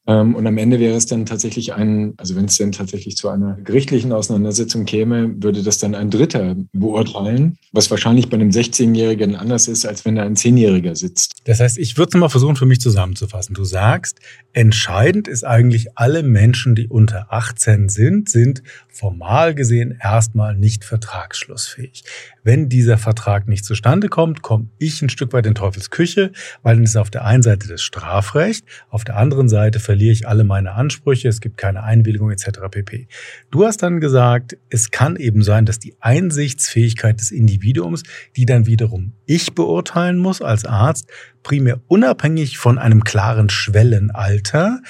Ähm, 0.07 0.35
und 0.35 0.47
am 0.47 0.59
Ende 0.59 0.81
wäre 0.81 0.97
es 0.97 1.07
dann 1.07 1.25
tatsächlich 1.25 1.73
ein, 1.75 2.13
also 2.19 2.37
wenn 2.37 2.45
es 2.45 2.57
dann 2.57 2.73
tatsächlich 2.73 3.17
zu 3.17 3.29
einer 3.29 3.57
gerichtlichen 3.65 4.13
Auseinandersetzung 4.13 4.85
käme, 4.85 5.35
würde 5.43 5.63
das 5.63 5.79
dann 5.79 5.95
ein 5.95 6.11
Dritter 6.11 6.57
beurteilen, 6.73 7.57
was 7.73 7.91
wahrscheinlich 7.91 8.29
bei 8.29 8.37
einem 8.37 8.51
16-Jährigen 8.51 9.35
anders 9.37 9.67
ist, 9.69 9.87
als 9.87 10.05
wenn 10.05 10.17
da 10.17 10.23
ein 10.23 10.37
10-Jähriger 10.37 10.95
sitzt. 10.95 11.35
Das 11.45 11.61
heißt, 11.61 11.79
ich 11.79 11.97
würde 11.97 12.11
es 12.15 12.21
mal 12.21 12.29
versuchen, 12.29 12.57
für 12.57 12.67
mich 12.67 12.81
zusammenzufassen. 12.81 13.55
Du 13.55 13.65
sagst, 13.65 14.19
entscheidend 14.53 15.27
ist 15.27 15.45
eigentlich, 15.45 15.97
alle 15.97 16.23
Menschen, 16.23 16.75
die 16.75 16.89
unter 16.89 17.33
18 17.33 17.89
sind, 17.89 18.29
sind 18.29 18.63
formal 18.95 19.55
gesehen 19.55 19.99
erstmal 20.01 20.55
nicht 20.55 20.85
vertragsschlussfähig. 20.85 22.05
Wenn 22.45 22.69
dieser 22.69 22.99
Vertrag 22.99 23.49
nicht 23.49 23.65
zustande 23.65 24.09
kommt, 24.09 24.43
komme 24.43 24.69
ich 24.79 25.03
ein 25.03 25.09
Stück 25.09 25.33
weit 25.33 25.47
in 25.47 25.55
Teufels 25.55 25.91
Küche, 25.91 26.31
weil 26.63 26.77
dann 26.77 26.85
ist 26.85 26.97
auf 26.97 27.11
der 27.11 27.25
einen 27.25 27.43
Seite 27.43 27.67
das 27.69 27.83
Strafrecht, 27.83 28.65
auf 28.91 29.05
der 29.05 29.17
anderen 29.17 29.49
Seite 29.49 29.81
verliere 29.95 30.13
ich 30.13 30.27
alle 30.27 30.43
meine 30.43 30.73
Ansprüche, 30.73 31.29
es 31.29 31.41
gibt 31.41 31.57
keine 31.57 31.85
Einwilligung 31.85 32.33
etc. 32.33 32.63
pp. 32.69 33.07
Du 33.53 33.65
hast 33.65 33.81
dann 33.81 34.01
gesagt, 34.01 34.57
es 34.71 34.91
kann 34.91 35.15
eben 35.15 35.45
sein, 35.45 35.67
dass 35.67 35.79
die 35.79 35.95
Einsichtsfähigkeit 36.01 37.21
des 37.21 37.31
Individuums, 37.31 38.03
die 38.35 38.45
dann 38.45 38.67
wiederum 38.67 39.13
ich 39.25 39.55
beurteilen 39.55 40.19
muss 40.19 40.43
als 40.43 40.65
Arzt, 40.65 41.09
primär 41.45 41.81
unabhängig 41.87 42.59
von 42.59 42.77
einem 42.77 43.05
klaren 43.05 43.51
Schwellenalter, 43.51 44.81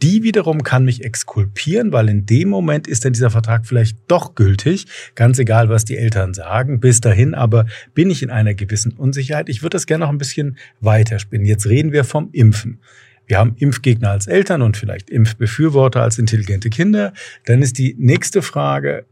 die 0.00 0.22
wiederum 0.22 0.62
kann 0.62 0.86
mich 0.86 1.04
exkulpieren, 1.04 1.92
weil 1.92 2.08
in 2.08 2.24
dem 2.24 2.48
Moment 2.48 2.86
ist 2.86 3.04
dann 3.04 3.12
dieser 3.12 3.28
Vertrag 3.28 3.66
vielleicht 3.66 3.98
doch 4.08 4.34
gültig, 4.34 4.86
ganz 5.14 5.38
egal, 5.38 5.68
was 5.68 5.84
die 5.84 5.98
Eltern 5.98 6.32
sagen. 6.32 6.80
Bis 6.80 7.02
dahin 7.02 7.34
aber 7.34 7.66
bin 7.92 8.08
ich 8.08 8.22
in 8.22 8.30
einer 8.30 8.54
gewissen 8.54 8.92
Unsicherheit. 8.92 9.50
Ich 9.50 9.62
würde 9.62 9.74
das 9.74 9.86
gerne 9.86 10.06
noch 10.06 10.10
ein 10.12 10.18
bisschen 10.18 10.56
weiterspinnen. 10.80 11.46
Jetzt 11.46 11.66
reden 11.66 11.92
wir 11.92 12.04
vom 12.04 12.30
Impfen. 12.32 12.80
Wir 13.26 13.38
haben 13.38 13.56
Impfgegner 13.58 14.10
als 14.10 14.26
Eltern 14.26 14.62
und 14.62 14.76
vielleicht 14.76 15.10
Impfbefürworter 15.10 16.02
als 16.02 16.18
intelligente 16.18 16.70
Kinder. 16.70 17.12
Dann 17.44 17.62
ist 17.62 17.78
die 17.78 17.96
nächste 17.98 18.42
Frage, 18.42 19.06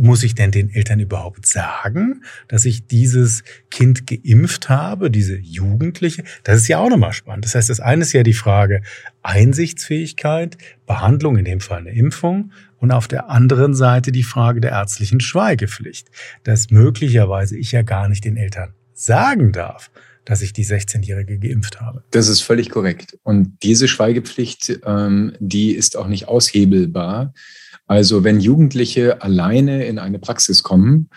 muss 0.00 0.22
ich 0.22 0.34
denn 0.34 0.50
den 0.50 0.70
Eltern 0.70 0.98
überhaupt 0.98 1.46
sagen, 1.46 2.22
dass 2.48 2.64
ich 2.64 2.86
dieses 2.86 3.44
Kind 3.70 4.06
geimpft 4.06 4.70
habe, 4.70 5.10
diese 5.10 5.36
Jugendliche? 5.36 6.24
Das 6.42 6.56
ist 6.56 6.68
ja 6.68 6.78
auch 6.78 6.88
nochmal 6.88 7.12
spannend. 7.12 7.44
Das 7.44 7.54
heißt, 7.54 7.68
das 7.68 7.80
eine 7.80 8.02
ist 8.02 8.14
ja 8.14 8.22
die 8.22 8.32
Frage 8.32 8.82
Einsichtsfähigkeit, 9.22 10.56
Behandlung, 10.86 11.36
in 11.36 11.44
dem 11.44 11.60
Fall 11.60 11.80
eine 11.80 11.92
Impfung, 11.92 12.52
und 12.78 12.92
auf 12.92 13.08
der 13.08 13.28
anderen 13.28 13.74
Seite 13.74 14.10
die 14.10 14.22
Frage 14.22 14.62
der 14.62 14.70
ärztlichen 14.70 15.20
Schweigepflicht, 15.20 16.08
dass 16.44 16.70
möglicherweise 16.70 17.58
ich 17.58 17.72
ja 17.72 17.82
gar 17.82 18.08
nicht 18.08 18.24
den 18.24 18.38
Eltern 18.38 18.72
sagen 18.94 19.52
darf, 19.52 19.90
dass 20.24 20.42
ich 20.42 20.52
die 20.52 20.64
16-Jährige 20.64 21.38
geimpft 21.38 21.80
habe. 21.80 22.04
Das 22.10 22.28
ist 22.28 22.40
völlig 22.40 22.70
korrekt. 22.70 23.18
Und 23.22 23.58
diese 23.62 23.88
Schweigepflicht, 23.88 24.80
ähm, 24.84 25.32
die 25.40 25.72
ist 25.72 25.96
auch 25.96 26.06
nicht 26.06 26.28
aushebelbar. 26.28 27.32
Also 27.86 28.22
wenn 28.22 28.40
Jugendliche 28.40 29.22
alleine 29.22 29.84
in 29.86 29.98
eine 29.98 30.18
Praxis 30.18 30.62
kommen, 30.62 31.10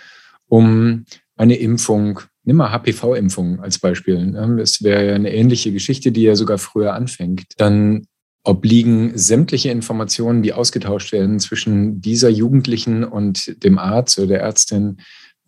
um 0.48 1.06
eine 1.36 1.56
Impfung, 1.56 2.22
nimm 2.44 2.58
mal 2.58 2.72
HPV-Impfung 2.72 3.60
als 3.60 3.80
Beispiel, 3.80 4.26
ne? 4.26 4.56
das 4.58 4.84
wäre 4.84 5.08
ja 5.08 5.16
eine 5.16 5.34
ähnliche 5.34 5.72
Geschichte, 5.72 6.12
die 6.12 6.24
ja 6.24 6.36
sogar 6.36 6.58
früher 6.58 6.94
anfängt, 6.94 7.46
dann 7.58 8.08
obliegen 8.44 9.18
sämtliche 9.18 9.70
Informationen, 9.70 10.44
die 10.44 10.54
ausgetauscht 10.54 11.14
werden 11.14 11.40
zwischen 11.40 12.02
dieser 12.02 12.30
Jugendlichen 12.30 13.04
und 13.04 13.64
dem 13.64 13.78
Arzt 13.78 14.18
oder 14.18 14.28
der 14.28 14.42
Ärztin 14.42 14.98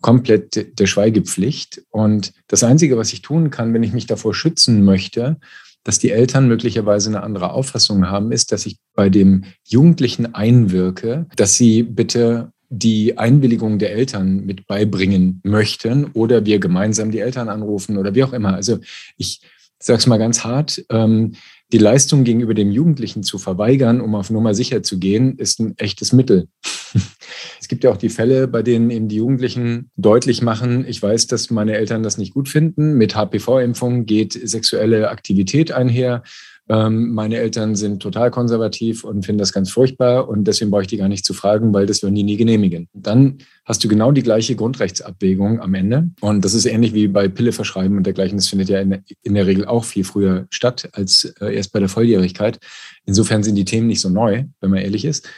komplett 0.06 0.78
der 0.78 0.86
Schweigepflicht. 0.86 1.82
Und 1.90 2.32
das 2.46 2.62
Einzige, 2.62 2.96
was 2.96 3.12
ich 3.12 3.22
tun 3.22 3.50
kann, 3.50 3.74
wenn 3.74 3.82
ich 3.82 3.92
mich 3.92 4.06
davor 4.06 4.34
schützen 4.34 4.84
möchte, 4.84 5.36
dass 5.82 5.98
die 5.98 6.12
Eltern 6.12 6.46
möglicherweise 6.46 7.08
eine 7.08 7.24
andere 7.24 7.50
Auffassung 7.50 8.08
haben, 8.08 8.30
ist, 8.30 8.52
dass 8.52 8.66
ich 8.66 8.76
bei 8.94 9.10
dem 9.10 9.46
Jugendlichen 9.64 10.32
einwirke, 10.32 11.26
dass 11.34 11.56
sie 11.56 11.82
bitte 11.82 12.52
die 12.68 13.18
Einwilligung 13.18 13.80
der 13.80 13.94
Eltern 13.94 14.46
mit 14.46 14.68
beibringen 14.68 15.40
möchten 15.42 16.04
oder 16.12 16.44
wir 16.44 16.60
gemeinsam 16.60 17.10
die 17.10 17.18
Eltern 17.18 17.48
anrufen 17.48 17.98
oder 17.98 18.14
wie 18.14 18.22
auch 18.22 18.32
immer. 18.32 18.54
Also 18.54 18.78
ich 19.16 19.40
sage 19.80 19.98
es 19.98 20.06
mal 20.06 20.18
ganz 20.18 20.44
hart, 20.44 20.84
ähm, 20.88 21.34
die 21.72 21.78
Leistung 21.78 22.24
gegenüber 22.24 22.54
dem 22.54 22.70
Jugendlichen 22.70 23.22
zu 23.22 23.38
verweigern, 23.38 24.00
um 24.00 24.14
auf 24.14 24.30
Nummer 24.30 24.54
sicher 24.54 24.82
zu 24.82 24.98
gehen, 24.98 25.36
ist 25.38 25.58
ein 25.58 25.76
echtes 25.78 26.12
Mittel. 26.12 26.48
es 27.60 27.68
gibt 27.68 27.82
ja 27.82 27.90
auch 27.90 27.96
die 27.96 28.08
Fälle, 28.08 28.46
bei 28.46 28.62
denen 28.62 28.90
eben 28.90 29.08
die 29.08 29.16
Jugendlichen 29.16 29.90
deutlich 29.96 30.42
machen, 30.42 30.86
ich 30.86 31.02
weiß, 31.02 31.26
dass 31.26 31.50
meine 31.50 31.74
Eltern 31.74 32.02
das 32.02 32.18
nicht 32.18 32.34
gut 32.34 32.48
finden. 32.48 32.94
Mit 32.94 33.16
HPV-Impfung 33.16 34.06
geht 34.06 34.32
sexuelle 34.32 35.10
Aktivität 35.10 35.72
einher. 35.72 36.22
Ähm, 36.68 37.12
meine 37.12 37.36
Eltern 37.36 37.76
sind 37.76 38.02
total 38.02 38.30
konservativ 38.30 39.04
und 39.04 39.24
finden 39.24 39.38
das 39.38 39.52
ganz 39.52 39.70
furchtbar 39.70 40.28
und 40.28 40.44
deswegen 40.44 40.70
brauche 40.70 40.82
ich 40.82 40.88
die 40.88 40.96
gar 40.96 41.08
nicht 41.08 41.24
zu 41.24 41.32
fragen, 41.32 41.72
weil 41.72 41.86
das 41.86 42.02
würden 42.02 42.16
die 42.16 42.24
nie 42.24 42.36
genehmigen. 42.36 42.88
Dann 42.92 43.38
hast 43.64 43.84
du 43.84 43.88
genau 43.88 44.10
die 44.10 44.24
gleiche 44.24 44.56
Grundrechtsabwägung 44.56 45.60
am 45.60 45.74
Ende 45.74 46.10
und 46.20 46.44
das 46.44 46.54
ist 46.54 46.66
ähnlich 46.66 46.92
wie 46.92 47.06
bei 47.06 47.28
Pille 47.28 47.52
verschreiben 47.52 47.96
und 47.96 48.04
dergleichen. 48.04 48.38
Das 48.38 48.48
findet 48.48 48.68
ja 48.68 48.80
in, 48.80 49.04
in 49.22 49.34
der 49.34 49.46
Regel 49.46 49.64
auch 49.64 49.84
viel 49.84 50.02
früher 50.02 50.46
statt 50.50 50.88
als 50.92 51.34
äh, 51.40 51.54
erst 51.54 51.72
bei 51.72 51.78
der 51.78 51.88
Volljährigkeit. 51.88 52.58
Insofern 53.04 53.44
sind 53.44 53.54
die 53.54 53.64
Themen 53.64 53.86
nicht 53.86 54.00
so 54.00 54.08
neu, 54.08 54.44
wenn 54.60 54.70
man 54.70 54.80
ehrlich 54.80 55.04
ist. 55.04 55.28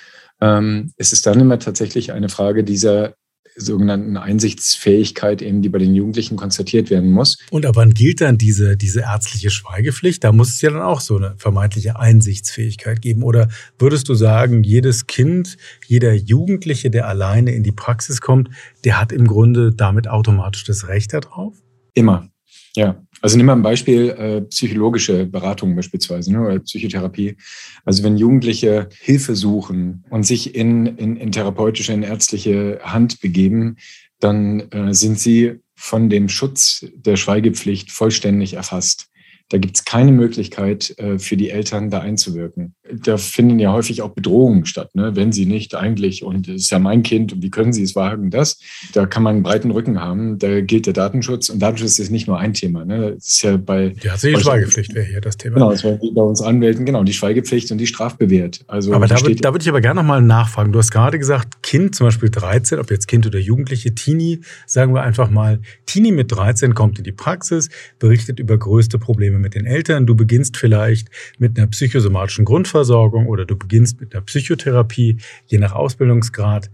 Ähm, 0.40 0.92
es 0.97 1.12
ist 1.12 1.26
dann 1.26 1.40
immer 1.40 1.58
tatsächlich 1.58 2.12
eine 2.12 2.30
Frage 2.30 2.64
dieser 2.64 3.14
sogenannten 3.58 4.16
Einsichtsfähigkeit, 4.16 5.42
eben, 5.42 5.62
die 5.62 5.68
bei 5.68 5.78
den 5.78 5.94
Jugendlichen 5.94 6.36
konstatiert 6.36 6.90
werden 6.90 7.10
muss. 7.10 7.38
Und 7.50 7.66
ab 7.66 7.76
wann 7.76 7.92
gilt 7.92 8.20
dann 8.20 8.38
diese, 8.38 8.76
diese 8.76 9.00
ärztliche 9.00 9.50
Schweigepflicht? 9.50 10.24
Da 10.24 10.32
muss 10.32 10.50
es 10.50 10.60
ja 10.60 10.70
dann 10.70 10.82
auch 10.82 11.00
so 11.00 11.16
eine 11.16 11.34
vermeintliche 11.36 11.98
Einsichtsfähigkeit 11.98 13.02
geben. 13.02 13.22
Oder 13.22 13.48
würdest 13.78 14.08
du 14.08 14.14
sagen, 14.14 14.62
jedes 14.62 15.06
Kind, 15.06 15.56
jeder 15.86 16.14
Jugendliche, 16.14 16.90
der 16.90 17.08
alleine 17.08 17.52
in 17.52 17.62
die 17.62 17.72
Praxis 17.72 18.20
kommt, 18.20 18.50
der 18.84 19.00
hat 19.00 19.12
im 19.12 19.26
Grunde 19.26 19.72
damit 19.72 20.08
automatisch 20.08 20.64
das 20.64 20.88
Recht 20.88 21.12
darauf? 21.12 21.54
Immer, 21.94 22.30
ja. 22.76 23.02
Also 23.20 23.37
nehmen 23.37 23.48
wir 23.48 23.54
ein 23.54 23.62
Beispiel 23.62 24.10
äh, 24.10 24.40
psychologische 24.42 25.26
Beratung 25.26 25.75
beispielsweise 25.75 26.32
ne, 26.32 26.40
oder 26.40 26.58
Psychotherapie. 26.60 27.37
Also 27.84 28.02
wenn 28.04 28.16
Jugendliche 28.16 28.88
Hilfe 29.00 29.34
suchen 29.34 30.04
und 30.10 30.25
sich 30.25 30.54
in, 30.54 30.87
in, 30.87 31.16
in 31.16 31.32
therapeutische, 31.32 31.92
in 31.92 32.02
ärztliche 32.02 32.80
Hand 32.82 33.20
begeben, 33.20 33.76
dann 34.20 34.60
äh, 34.70 34.94
sind 34.94 35.18
sie 35.18 35.60
von 35.75 36.10
dem 36.10 36.28
Schutz 36.28 36.87
der 36.94 37.16
Schweigepflicht 37.16 37.90
vollständig 37.90 38.54
erfasst. 38.54 39.08
Da 39.48 39.58
gibt 39.58 39.76
es 39.76 39.84
keine 39.84 40.12
Möglichkeit 40.12 40.98
äh, 40.98 41.18
für 41.18 41.37
die 41.37 41.50
Eltern, 41.50 41.90
da 41.90 42.00
einzuwirken. 42.00 42.75
Da 43.02 43.16
finden 43.16 43.58
ja 43.58 43.72
häufig 43.72 44.02
auch 44.02 44.10
Bedrohungen 44.10 44.66
statt, 44.66 44.94
ne? 44.94 45.14
wenn 45.14 45.32
sie 45.32 45.46
nicht 45.46 45.74
eigentlich, 45.74 46.22
und 46.22 46.48
es 46.48 46.62
ist 46.62 46.70
ja 46.70 46.78
mein 46.78 47.02
Kind, 47.02 47.32
und 47.32 47.42
wie 47.42 47.50
können 47.50 47.72
sie 47.72 47.82
es 47.82 47.94
wagen, 47.94 48.30
das? 48.30 48.58
Da 48.92 49.06
kann 49.06 49.22
man 49.22 49.36
einen 49.36 49.42
breiten 49.42 49.70
Rücken 49.70 50.00
haben. 50.00 50.38
Da 50.38 50.60
gilt 50.60 50.86
der 50.86 50.92
Datenschutz. 50.92 51.50
Und 51.50 51.60
Datenschutz 51.60 51.98
ist 51.98 52.10
nicht 52.10 52.26
nur 52.26 52.38
ein 52.38 52.54
Thema. 52.54 52.84
Ne? 52.84 53.14
Das 53.14 53.26
ist 53.26 53.42
ja 53.42 53.56
bei. 53.56 53.90
Die 53.90 54.10
hat 54.10 54.22
die 54.22 54.36
Schweigepflicht 54.36 54.94
wäre 54.94 55.06
hier 55.06 55.20
das 55.20 55.36
Thema. 55.36 55.54
Genau, 55.54 55.70
das 55.70 55.84
wäre 55.84 55.98
bei 56.14 56.22
uns 56.22 56.40
Anwälten, 56.40 56.84
genau, 56.86 57.04
die 57.04 57.12
Schweigepflicht 57.12 57.70
und 57.70 57.78
die 57.78 57.86
strafbewehrt. 57.86 58.64
Also 58.66 58.94
aber 58.94 59.06
da, 59.06 59.16
da 59.16 59.52
würde 59.52 59.62
ich 59.62 59.68
aber 59.68 59.80
gerne 59.80 60.00
nochmal 60.00 60.22
nachfragen. 60.22 60.72
Du 60.72 60.78
hast 60.78 60.90
gerade 60.90 61.18
gesagt, 61.18 61.62
Kind, 61.62 61.94
zum 61.94 62.06
Beispiel 62.06 62.30
13, 62.30 62.78
ob 62.78 62.90
jetzt 62.90 63.08
Kind 63.08 63.26
oder 63.26 63.38
Jugendliche, 63.38 63.94
Teenie, 63.94 64.40
sagen 64.66 64.94
wir 64.94 65.02
einfach 65.02 65.30
mal, 65.30 65.60
Teenie 65.86 66.12
mit 66.12 66.32
13 66.32 66.74
kommt 66.74 66.98
in 66.98 67.04
die 67.04 67.12
Praxis, 67.12 67.68
berichtet 67.98 68.38
über 68.38 68.56
größte 68.58 68.98
Probleme 68.98 69.18
Probleme 69.18 69.38
mit 69.38 69.54
den 69.54 69.66
Eltern. 69.66 70.06
Du 70.06 70.14
beginnst 70.14 70.56
vielleicht 70.56 71.08
mit 71.38 71.58
einer 71.58 71.66
psychosomatischen 71.66 72.44
Grundversorgung 72.44 72.88
oder 72.97 73.45
du 73.45 73.57
beginnst 73.57 74.00
mit 74.00 74.14
einer 74.14 74.25
Psychotherapie, 74.25 75.18
je 75.47 75.59
nach 75.59 75.73
Ausbildungsgrad. 75.73 76.71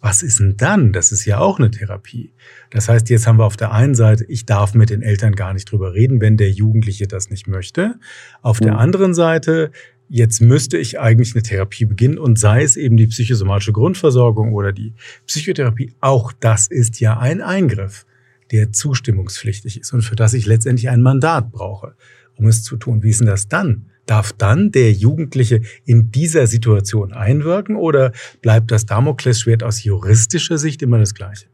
Was 0.00 0.22
ist 0.22 0.38
denn 0.38 0.56
dann? 0.56 0.92
Das 0.92 1.10
ist 1.10 1.24
ja 1.24 1.38
auch 1.38 1.58
eine 1.58 1.70
Therapie. 1.70 2.32
Das 2.70 2.88
heißt, 2.88 3.08
jetzt 3.10 3.26
haben 3.26 3.38
wir 3.38 3.44
auf 3.44 3.56
der 3.56 3.72
einen 3.72 3.94
Seite, 3.94 4.24
ich 4.28 4.46
darf 4.46 4.74
mit 4.74 4.90
den 4.90 5.02
Eltern 5.02 5.34
gar 5.34 5.52
nicht 5.52 5.70
drüber 5.70 5.94
reden, 5.94 6.20
wenn 6.20 6.36
der 6.36 6.50
Jugendliche 6.50 7.08
das 7.08 7.30
nicht 7.30 7.48
möchte. 7.48 7.94
Auf 8.42 8.60
mhm. 8.60 8.66
der 8.66 8.78
anderen 8.78 9.14
Seite, 9.14 9.72
jetzt 10.08 10.40
müsste 10.40 10.78
ich 10.78 11.00
eigentlich 11.00 11.34
eine 11.34 11.42
Therapie 11.42 11.86
beginnen 11.86 12.18
und 12.18 12.38
sei 12.38 12.62
es 12.62 12.76
eben 12.76 12.96
die 12.96 13.06
psychosomatische 13.06 13.72
Grundversorgung 13.72 14.52
oder 14.52 14.72
die 14.72 14.92
Psychotherapie, 15.26 15.92
auch 16.00 16.32
das 16.32 16.68
ist 16.68 17.00
ja 17.00 17.18
ein 17.18 17.40
Eingriff 17.40 18.06
der 18.52 18.72
zustimmungspflichtig 18.72 19.80
ist 19.80 19.92
und 19.92 20.02
für 20.02 20.16
das 20.16 20.34
ich 20.34 20.46
letztendlich 20.46 20.88
ein 20.88 21.02
Mandat 21.02 21.50
brauche, 21.50 21.96
um 22.36 22.46
es 22.46 22.62
zu 22.62 22.76
tun. 22.76 23.02
Wie 23.02 23.10
ist 23.10 23.20
denn 23.20 23.26
das 23.26 23.48
dann? 23.48 23.90
Darf 24.06 24.32
dann 24.32 24.70
der 24.70 24.92
Jugendliche 24.92 25.60
in 25.84 26.10
dieser 26.10 26.46
Situation 26.46 27.12
einwirken 27.12 27.76
oder 27.76 28.12
bleibt 28.40 28.70
das 28.70 28.86
Damoklesschwert 28.86 29.62
aus 29.62 29.82
juristischer 29.82 30.58
Sicht 30.58 30.82
immer 30.82 30.98
das 30.98 31.14
gleiche? 31.14 31.46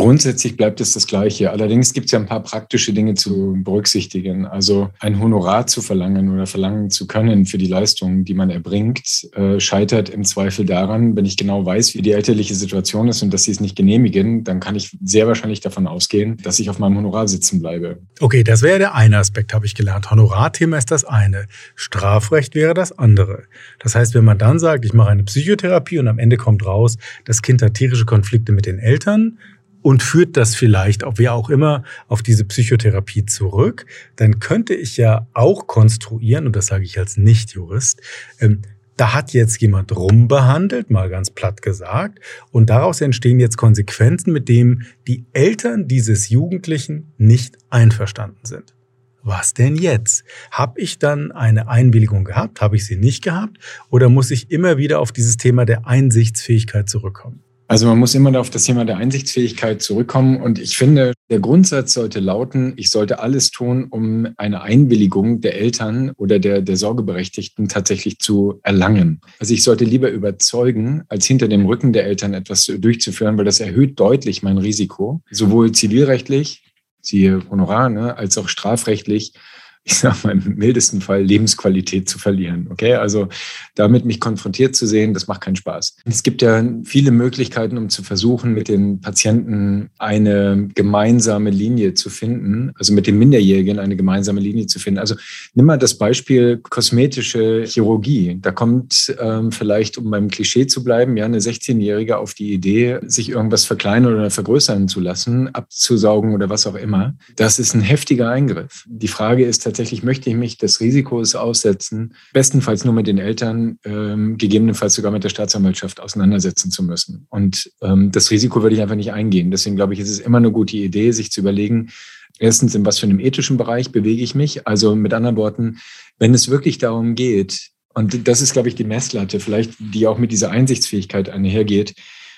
Grundsätzlich 0.00 0.56
bleibt 0.56 0.80
es 0.80 0.94
das 0.94 1.06
Gleiche. 1.06 1.50
Allerdings 1.50 1.92
gibt 1.92 2.06
es 2.06 2.12
ja 2.12 2.18
ein 2.18 2.24
paar 2.24 2.42
praktische 2.42 2.94
Dinge 2.94 3.14
zu 3.14 3.58
berücksichtigen. 3.62 4.46
Also 4.46 4.88
ein 4.98 5.20
Honorar 5.20 5.66
zu 5.66 5.82
verlangen 5.82 6.32
oder 6.32 6.46
verlangen 6.46 6.88
zu 6.88 7.06
können 7.06 7.44
für 7.44 7.58
die 7.58 7.66
Leistungen, 7.66 8.24
die 8.24 8.32
man 8.32 8.48
erbringt, 8.48 9.28
äh, 9.34 9.60
scheitert 9.60 10.08
im 10.08 10.24
Zweifel 10.24 10.64
daran, 10.64 11.16
wenn 11.16 11.26
ich 11.26 11.36
genau 11.36 11.66
weiß, 11.66 11.94
wie 11.94 12.00
die 12.00 12.12
elterliche 12.12 12.54
Situation 12.54 13.08
ist 13.08 13.22
und 13.22 13.34
dass 13.34 13.44
sie 13.44 13.50
es 13.50 13.60
nicht 13.60 13.76
genehmigen, 13.76 14.42
dann 14.42 14.58
kann 14.58 14.74
ich 14.74 14.96
sehr 15.04 15.26
wahrscheinlich 15.26 15.60
davon 15.60 15.86
ausgehen, 15.86 16.38
dass 16.42 16.58
ich 16.60 16.70
auf 16.70 16.78
meinem 16.78 16.96
Honorar 16.96 17.28
sitzen 17.28 17.60
bleibe. 17.60 17.98
Okay, 18.20 18.42
das 18.42 18.62
wäre 18.62 18.78
der 18.78 18.94
eine 18.94 19.18
Aspekt, 19.18 19.52
habe 19.52 19.66
ich 19.66 19.74
gelernt. 19.74 20.10
Honorarthema 20.10 20.78
ist 20.78 20.90
das 20.90 21.04
eine. 21.04 21.44
Strafrecht 21.74 22.54
wäre 22.54 22.72
das 22.72 22.98
andere. 22.98 23.42
Das 23.78 23.94
heißt, 23.94 24.14
wenn 24.14 24.24
man 24.24 24.38
dann 24.38 24.58
sagt, 24.58 24.86
ich 24.86 24.94
mache 24.94 25.10
eine 25.10 25.24
Psychotherapie 25.24 25.98
und 25.98 26.08
am 26.08 26.18
Ende 26.18 26.38
kommt 26.38 26.64
raus, 26.64 26.96
das 27.26 27.42
Kind 27.42 27.60
hat 27.60 27.74
tierische 27.74 28.06
Konflikte 28.06 28.52
mit 28.52 28.64
den 28.64 28.78
Eltern, 28.78 29.36
und 29.82 30.02
führt 30.02 30.36
das 30.36 30.54
vielleicht, 30.54 31.04
auch 31.04 31.18
wie 31.18 31.28
auch 31.28 31.50
immer, 31.50 31.84
auf 32.08 32.22
diese 32.22 32.44
Psychotherapie 32.44 33.24
zurück, 33.26 33.86
dann 34.16 34.38
könnte 34.38 34.74
ich 34.74 34.96
ja 34.96 35.28
auch 35.32 35.66
konstruieren, 35.66 36.46
und 36.46 36.56
das 36.56 36.66
sage 36.66 36.84
ich 36.84 36.98
als 36.98 37.16
Nichtjurist, 37.16 38.00
ähm, 38.40 38.62
da 38.96 39.14
hat 39.14 39.32
jetzt 39.32 39.58
jemand 39.62 39.96
rumbehandelt, 39.96 40.90
mal 40.90 41.08
ganz 41.08 41.30
platt 41.30 41.62
gesagt, 41.62 42.18
und 42.50 42.68
daraus 42.68 43.00
entstehen 43.00 43.40
jetzt 43.40 43.56
Konsequenzen, 43.56 44.30
mit 44.30 44.48
denen 44.48 44.86
die 45.08 45.24
Eltern 45.32 45.88
dieses 45.88 46.28
Jugendlichen 46.28 47.14
nicht 47.16 47.56
einverstanden 47.70 48.44
sind. 48.44 48.74
Was 49.22 49.54
denn 49.54 49.76
jetzt? 49.76 50.24
Habe 50.50 50.80
ich 50.80 50.98
dann 50.98 51.32
eine 51.32 51.68
Einwilligung 51.68 52.24
gehabt? 52.24 52.60
Habe 52.60 52.76
ich 52.76 52.86
sie 52.86 52.96
nicht 52.96 53.22
gehabt? 53.22 53.58
Oder 53.90 54.08
muss 54.08 54.30
ich 54.30 54.50
immer 54.50 54.78
wieder 54.78 55.00
auf 55.00 55.12
dieses 55.12 55.36
Thema 55.36 55.64
der 55.64 55.86
Einsichtsfähigkeit 55.86 56.88
zurückkommen? 56.88 57.42
Also 57.70 57.86
man 57.86 58.00
muss 58.00 58.16
immer 58.16 58.36
auf 58.40 58.50
das 58.50 58.64
Thema 58.64 58.84
der 58.84 58.96
Einsichtsfähigkeit 58.96 59.80
zurückkommen. 59.80 60.42
Und 60.42 60.58
ich 60.58 60.76
finde, 60.76 61.12
der 61.30 61.38
Grundsatz 61.38 61.94
sollte 61.94 62.18
lauten, 62.18 62.72
ich 62.74 62.90
sollte 62.90 63.20
alles 63.20 63.52
tun, 63.52 63.86
um 63.90 64.26
eine 64.38 64.62
Einwilligung 64.62 65.40
der 65.40 65.54
Eltern 65.54 66.10
oder 66.16 66.40
der, 66.40 66.62
der 66.62 66.76
Sorgeberechtigten 66.76 67.68
tatsächlich 67.68 68.18
zu 68.18 68.58
erlangen. 68.64 69.20
Also 69.38 69.54
ich 69.54 69.62
sollte 69.62 69.84
lieber 69.84 70.10
überzeugen, 70.10 71.04
als 71.08 71.26
hinter 71.26 71.46
dem 71.46 71.64
Rücken 71.64 71.92
der 71.92 72.06
Eltern 72.06 72.34
etwas 72.34 72.64
durchzuführen, 72.64 73.38
weil 73.38 73.44
das 73.44 73.60
erhöht 73.60 74.00
deutlich 74.00 74.42
mein 74.42 74.58
Risiko, 74.58 75.22
sowohl 75.30 75.70
zivilrechtlich, 75.70 76.64
siehe 77.00 77.40
Honorar, 77.50 77.88
ne, 77.88 78.16
als 78.16 78.36
auch 78.36 78.48
strafrechtlich 78.48 79.34
ich 79.82 79.94
sag 79.94 80.24
mal, 80.24 80.32
im 80.32 80.56
mildesten 80.56 81.00
Fall 81.00 81.22
Lebensqualität 81.22 82.08
zu 82.08 82.18
verlieren. 82.18 82.68
Okay, 82.70 82.94
also 82.94 83.28
damit 83.74 84.04
mich 84.04 84.20
konfrontiert 84.20 84.76
zu 84.76 84.86
sehen, 84.86 85.14
das 85.14 85.26
macht 85.26 85.40
keinen 85.40 85.56
Spaß. 85.56 85.96
Es 86.04 86.22
gibt 86.22 86.42
ja 86.42 86.62
viele 86.84 87.10
Möglichkeiten, 87.10 87.78
um 87.78 87.88
zu 87.88 88.02
versuchen, 88.02 88.52
mit 88.52 88.68
den 88.68 89.00
Patienten 89.00 89.88
eine 89.98 90.68
gemeinsame 90.74 91.50
Linie 91.50 91.94
zu 91.94 92.10
finden, 92.10 92.72
also 92.78 92.92
mit 92.92 93.06
den 93.06 93.18
Minderjährigen 93.18 93.78
eine 93.78 93.96
gemeinsame 93.96 94.40
Linie 94.40 94.66
zu 94.66 94.78
finden. 94.78 95.00
Also 95.00 95.14
nimm 95.54 95.64
mal 95.64 95.78
das 95.78 95.96
Beispiel 95.96 96.58
kosmetische 96.58 97.64
Chirurgie. 97.64 98.36
Da 98.40 98.50
kommt 98.50 99.14
ähm, 99.18 99.50
vielleicht, 99.50 99.96
um 99.96 100.10
beim 100.10 100.28
Klischee 100.28 100.66
zu 100.66 100.84
bleiben, 100.84 101.16
ja, 101.16 101.24
eine 101.24 101.38
16-Jährige 101.38 102.18
auf 102.18 102.34
die 102.34 102.52
Idee, 102.52 102.98
sich 103.06 103.30
irgendwas 103.30 103.64
verkleinern 103.64 104.14
oder 104.14 104.30
vergrößern 104.30 104.88
zu 104.88 105.00
lassen, 105.00 105.48
abzusaugen 105.54 106.34
oder 106.34 106.50
was 106.50 106.66
auch 106.66 106.74
immer. 106.74 107.14
Das 107.36 107.58
ist 107.58 107.74
ein 107.74 107.80
heftiger 107.80 108.28
Eingriff. 108.28 108.84
Die 108.86 109.08
Frage 109.08 109.46
ist 109.46 109.69
tatsächlich, 109.70 110.02
möchte 110.02 110.28
ich 110.30 110.36
mich 110.36 110.58
des 110.58 110.80
Risikos 110.80 111.34
aussetzen, 111.34 112.14
bestenfalls 112.32 112.84
nur 112.84 112.92
mit 112.92 113.06
den 113.06 113.18
Eltern, 113.18 113.78
ähm, 113.84 114.36
gegebenenfalls 114.36 114.94
sogar 114.94 115.12
mit 115.12 115.22
der 115.22 115.28
Staatsanwaltschaft 115.28 116.00
auseinandersetzen 116.00 116.70
zu 116.70 116.82
müssen. 116.82 117.26
Und 117.30 117.70
ähm, 117.80 118.10
das 118.10 118.30
Risiko 118.30 118.62
würde 118.62 118.74
ich 118.74 118.82
einfach 118.82 118.96
nicht 118.96 119.12
eingehen. 119.12 119.50
Deswegen 119.50 119.76
glaube 119.76 119.94
ich, 119.94 120.00
ist 120.00 120.10
es 120.10 120.18
immer 120.18 120.38
eine 120.38 120.50
gute 120.50 120.76
Idee, 120.76 121.12
sich 121.12 121.30
zu 121.30 121.40
überlegen, 121.40 121.90
erstens, 122.38 122.74
in 122.74 122.84
was 122.84 122.98
für 122.98 123.06
einem 123.06 123.20
ethischen 123.20 123.56
Bereich 123.56 123.92
bewege 123.92 124.22
ich 124.22 124.34
mich. 124.34 124.66
Also 124.66 124.96
mit 124.96 125.14
anderen 125.14 125.36
Worten, 125.36 125.78
wenn 126.18 126.34
es 126.34 126.48
wirklich 126.48 126.78
darum 126.78 127.14
geht, 127.14 127.70
und 127.94 128.28
das 128.28 128.40
ist, 128.40 128.52
glaube 128.52 128.68
ich, 128.68 128.74
die 128.74 128.84
Messlatte, 128.84 129.40
vielleicht, 129.40 129.72
die 129.78 130.06
auch 130.06 130.18
mit 130.18 130.32
dieser 130.32 130.50
Einsichtsfähigkeit 130.50 131.28
einhergeht, 131.28 131.94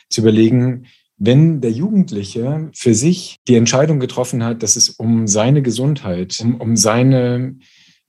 zu 0.09 0.21
überlegen, 0.21 0.87
wenn 1.25 1.61
der 1.61 1.71
Jugendliche 1.71 2.69
für 2.75 2.95
sich 2.95 3.39
die 3.47 3.55
Entscheidung 3.55 4.01
getroffen 4.01 4.43
hat, 4.43 4.63
dass 4.65 4.75
es 4.75 4.89
um 4.89 5.29
seine 5.29 5.63
Gesundheit, 5.63 6.41
um, 6.43 6.61
um 6.61 6.77
seine 6.77 7.57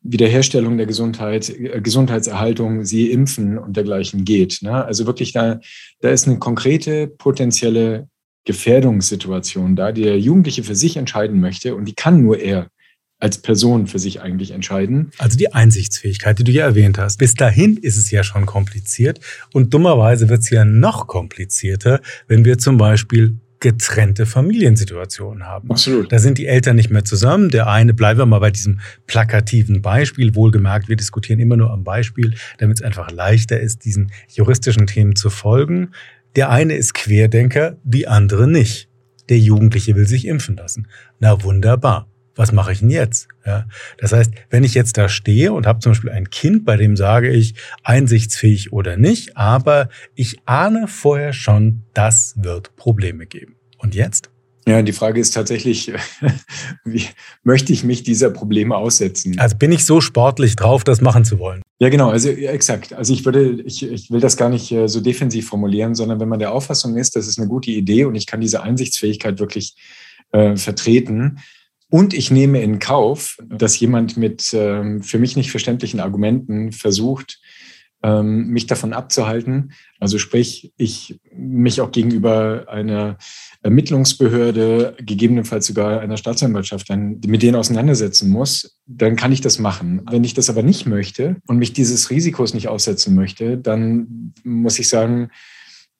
Wiederherstellung 0.02 0.78
der 0.78 0.88
Gesundheit, 0.88 1.50
äh, 1.50 1.80
Gesundheitserhaltung, 1.80 2.86
sie 2.86 3.12
impfen 3.12 3.60
und 3.60 3.78
dergleichen 3.78 4.26
geht. 4.26 4.60
Ne? 4.64 4.84
Also 4.84 5.06
wirklich 5.06 5.32
da, 5.32 5.60
da 6.02 6.10
ist 6.10 6.28
eine 6.28 6.40
konkrete 6.40 7.08
potenzielle 7.08 8.08
Gefährdungssituation 8.46 9.76
da, 9.76 9.92
die 9.92 10.02
der 10.02 10.20
Jugendliche 10.20 10.64
für 10.64 10.76
sich 10.76 10.98
entscheiden 10.98 11.40
möchte 11.40 11.76
und 11.76 11.86
die 11.86 11.94
kann 11.94 12.22
nur 12.24 12.40
er 12.40 12.68
als 13.24 13.38
Person 13.38 13.88
für 13.88 14.00
sich 14.00 14.22
eigentlich 14.22 14.52
entscheiden. 14.52 15.12
Also 15.18 15.38
die 15.38 15.54
Einsichtsfähigkeit, 15.54 16.38
die 16.40 16.44
du 16.44 16.52
ja 16.52 16.66
erwähnt 16.66 16.98
hast. 16.98 17.18
Bis 17.18 17.34
dahin 17.36 17.78
ist 17.78 17.96
es 17.96 18.12
ja 18.12 18.22
schon 18.22 18.46
kompliziert 18.46 19.22
und 19.54 19.74
dummerweise 19.74 20.28
wird 20.28 20.42
es 20.42 20.50
ja 20.50 20.66
noch 20.66 21.08
komplizierter, 21.08 22.02
wenn 22.28 22.44
wir 22.44 22.58
zum 22.58 22.78
Beispiel 22.78 23.38
getrennte 23.62 24.26
Familiensituationen 24.26 25.48
haben. 25.48 25.72
Absolut. 25.72 26.12
Da 26.12 26.20
sind 26.20 26.38
die 26.38 26.48
Eltern 26.48 26.76
nicht 26.76 26.90
mehr 26.90 27.06
zusammen. 27.06 27.50
Der 27.50 27.68
eine, 27.68 27.94
bleiben 27.94 28.20
wir 28.20 28.26
mal 28.26 28.40
bei 28.40 28.52
diesem 28.52 28.82
plakativen 29.08 29.82
Beispiel, 29.82 30.36
wohlgemerkt, 30.36 30.90
wir 30.90 30.98
diskutieren 30.98 31.40
immer 31.40 31.56
nur 31.56 31.72
am 31.72 31.86
Beispiel, 31.86 32.34
damit 32.58 32.80
es 32.80 32.84
einfach 32.84 33.10
leichter 33.10 33.58
ist, 33.58 33.86
diesen 33.86 34.12
juristischen 34.28 34.86
Themen 34.86 35.16
zu 35.16 35.30
folgen. 35.30 35.92
Der 36.36 36.50
eine 36.50 36.76
ist 36.76 36.94
Querdenker, 36.94 37.78
die 37.86 38.06
andere 38.06 38.50
nicht. 38.50 38.90
Der 39.30 39.40
Jugendliche 39.40 39.96
will 39.96 40.08
sich 40.08 40.28
impfen 40.28 40.58
lassen. 40.58 40.90
Na 41.22 41.42
wunderbar 41.42 42.10
was 42.36 42.52
mache 42.52 42.72
ich 42.72 42.80
denn 42.80 42.90
jetzt? 42.90 43.28
Ja, 43.46 43.68
das 43.98 44.12
heißt, 44.12 44.32
wenn 44.50 44.64
ich 44.64 44.74
jetzt 44.74 44.98
da 44.98 45.10
stehe 45.10 45.54
und 45.54 45.68
habe 45.68 45.80
zum 45.80 45.92
Beispiel 45.92 46.12
ein 46.12 46.30
Kind, 46.30 46.66
bei 46.66 46.78
dem 46.78 46.96
sage 46.96 47.30
ich 47.30 47.56
einsichtsfähig 47.84 48.74
oder 48.74 48.98
nicht, 48.98 49.38
aber 49.38 49.90
ich 50.16 50.40
ahne 50.46 50.88
vorher 50.88 51.34
schon, 51.34 51.84
das 51.94 52.36
wird 52.38 52.76
Probleme 52.76 53.26
geben. 53.26 53.56
Und 53.78 53.96
jetzt? 53.96 54.30
Ja, 54.66 54.82
die 54.82 54.94
Frage 54.94 55.20
ist 55.20 55.32
tatsächlich, 55.34 55.92
wie 56.86 57.04
möchte 57.44 57.74
ich 57.74 57.84
mich 57.84 58.04
dieser 58.04 58.30
Probleme 58.30 58.78
aussetzen? 58.78 59.38
Also 59.38 59.58
bin 59.58 59.74
ich 59.74 59.86
so 59.86 60.00
sportlich 60.00 60.56
drauf, 60.56 60.86
das 60.86 61.02
machen 61.02 61.26
zu 61.26 61.38
wollen? 61.38 61.62
Ja, 61.80 61.90
genau, 61.90 62.10
also 62.10 62.30
ja, 62.30 62.52
exakt. 62.52 62.94
Also 62.94 63.14
ich 63.14 63.26
würde, 63.26 63.62
ich, 63.66 63.84
ich 63.84 64.10
will 64.10 64.22
das 64.22 64.38
gar 64.38 64.48
nicht 64.48 64.72
äh, 64.72 64.88
so 64.88 65.02
defensiv 65.02 65.50
formulieren, 65.50 65.96
sondern 65.96 66.22
wenn 66.22 66.30
man 66.30 66.40
der 66.40 66.54
Auffassung 66.54 66.96
ist, 66.96 67.18
das 67.18 67.28
ist 67.28 67.38
eine 67.38 67.50
gute 67.50 67.72
Idee 67.72 68.06
und 68.06 68.16
ich 68.16 68.26
kann 68.26 68.40
diese 68.40 68.64
Einsichtsfähigkeit 68.64 69.38
wirklich 69.40 69.76
äh, 70.32 70.56
vertreten, 70.56 71.40
und 71.94 72.16
ich 72.16 72.32
nehme 72.32 72.60
in 72.64 72.80
Kauf, 72.80 73.38
dass 73.48 73.80
jemand 73.80 74.18
mit 74.18 74.52
ähm, 74.54 75.04
für 75.04 75.20
mich 75.20 75.36
nicht 75.36 75.52
verständlichen 75.52 76.00
Argumenten 76.00 76.72
versucht, 76.72 77.40
ähm, 78.02 78.48
mich 78.48 78.66
davon 78.66 78.94
abzuhalten. 78.94 79.74
Also 80.00 80.18
sprich, 80.18 80.74
ich 80.76 81.20
mich 81.32 81.82
auch 81.82 81.92
gegenüber 81.92 82.66
einer 82.68 83.20
Ermittlungsbehörde, 83.62 84.96
gegebenenfalls 85.06 85.68
sogar 85.68 86.02
einer 86.02 86.18
Staatsanwaltschaft, 86.18 86.90
dann 86.90 87.22
mit 87.28 87.44
denen 87.44 87.58
auseinandersetzen 87.58 88.28
muss, 88.28 88.80
dann 88.88 89.16
kann 89.16 89.32
ich 89.32 89.42
das 89.42 89.60
machen. 89.60 90.02
Wenn 90.10 90.24
ich 90.24 90.34
das 90.34 90.50
aber 90.50 90.64
nicht 90.64 90.88
möchte 90.88 91.36
und 91.46 91.60
mich 91.60 91.74
dieses 91.74 92.10
Risikos 92.10 92.56
nicht 92.56 92.70
aussetzen 92.70 93.14
möchte, 93.14 93.56
dann 93.60 94.34
muss 94.44 94.80
ich 94.80 94.90
sagen, 94.90 95.30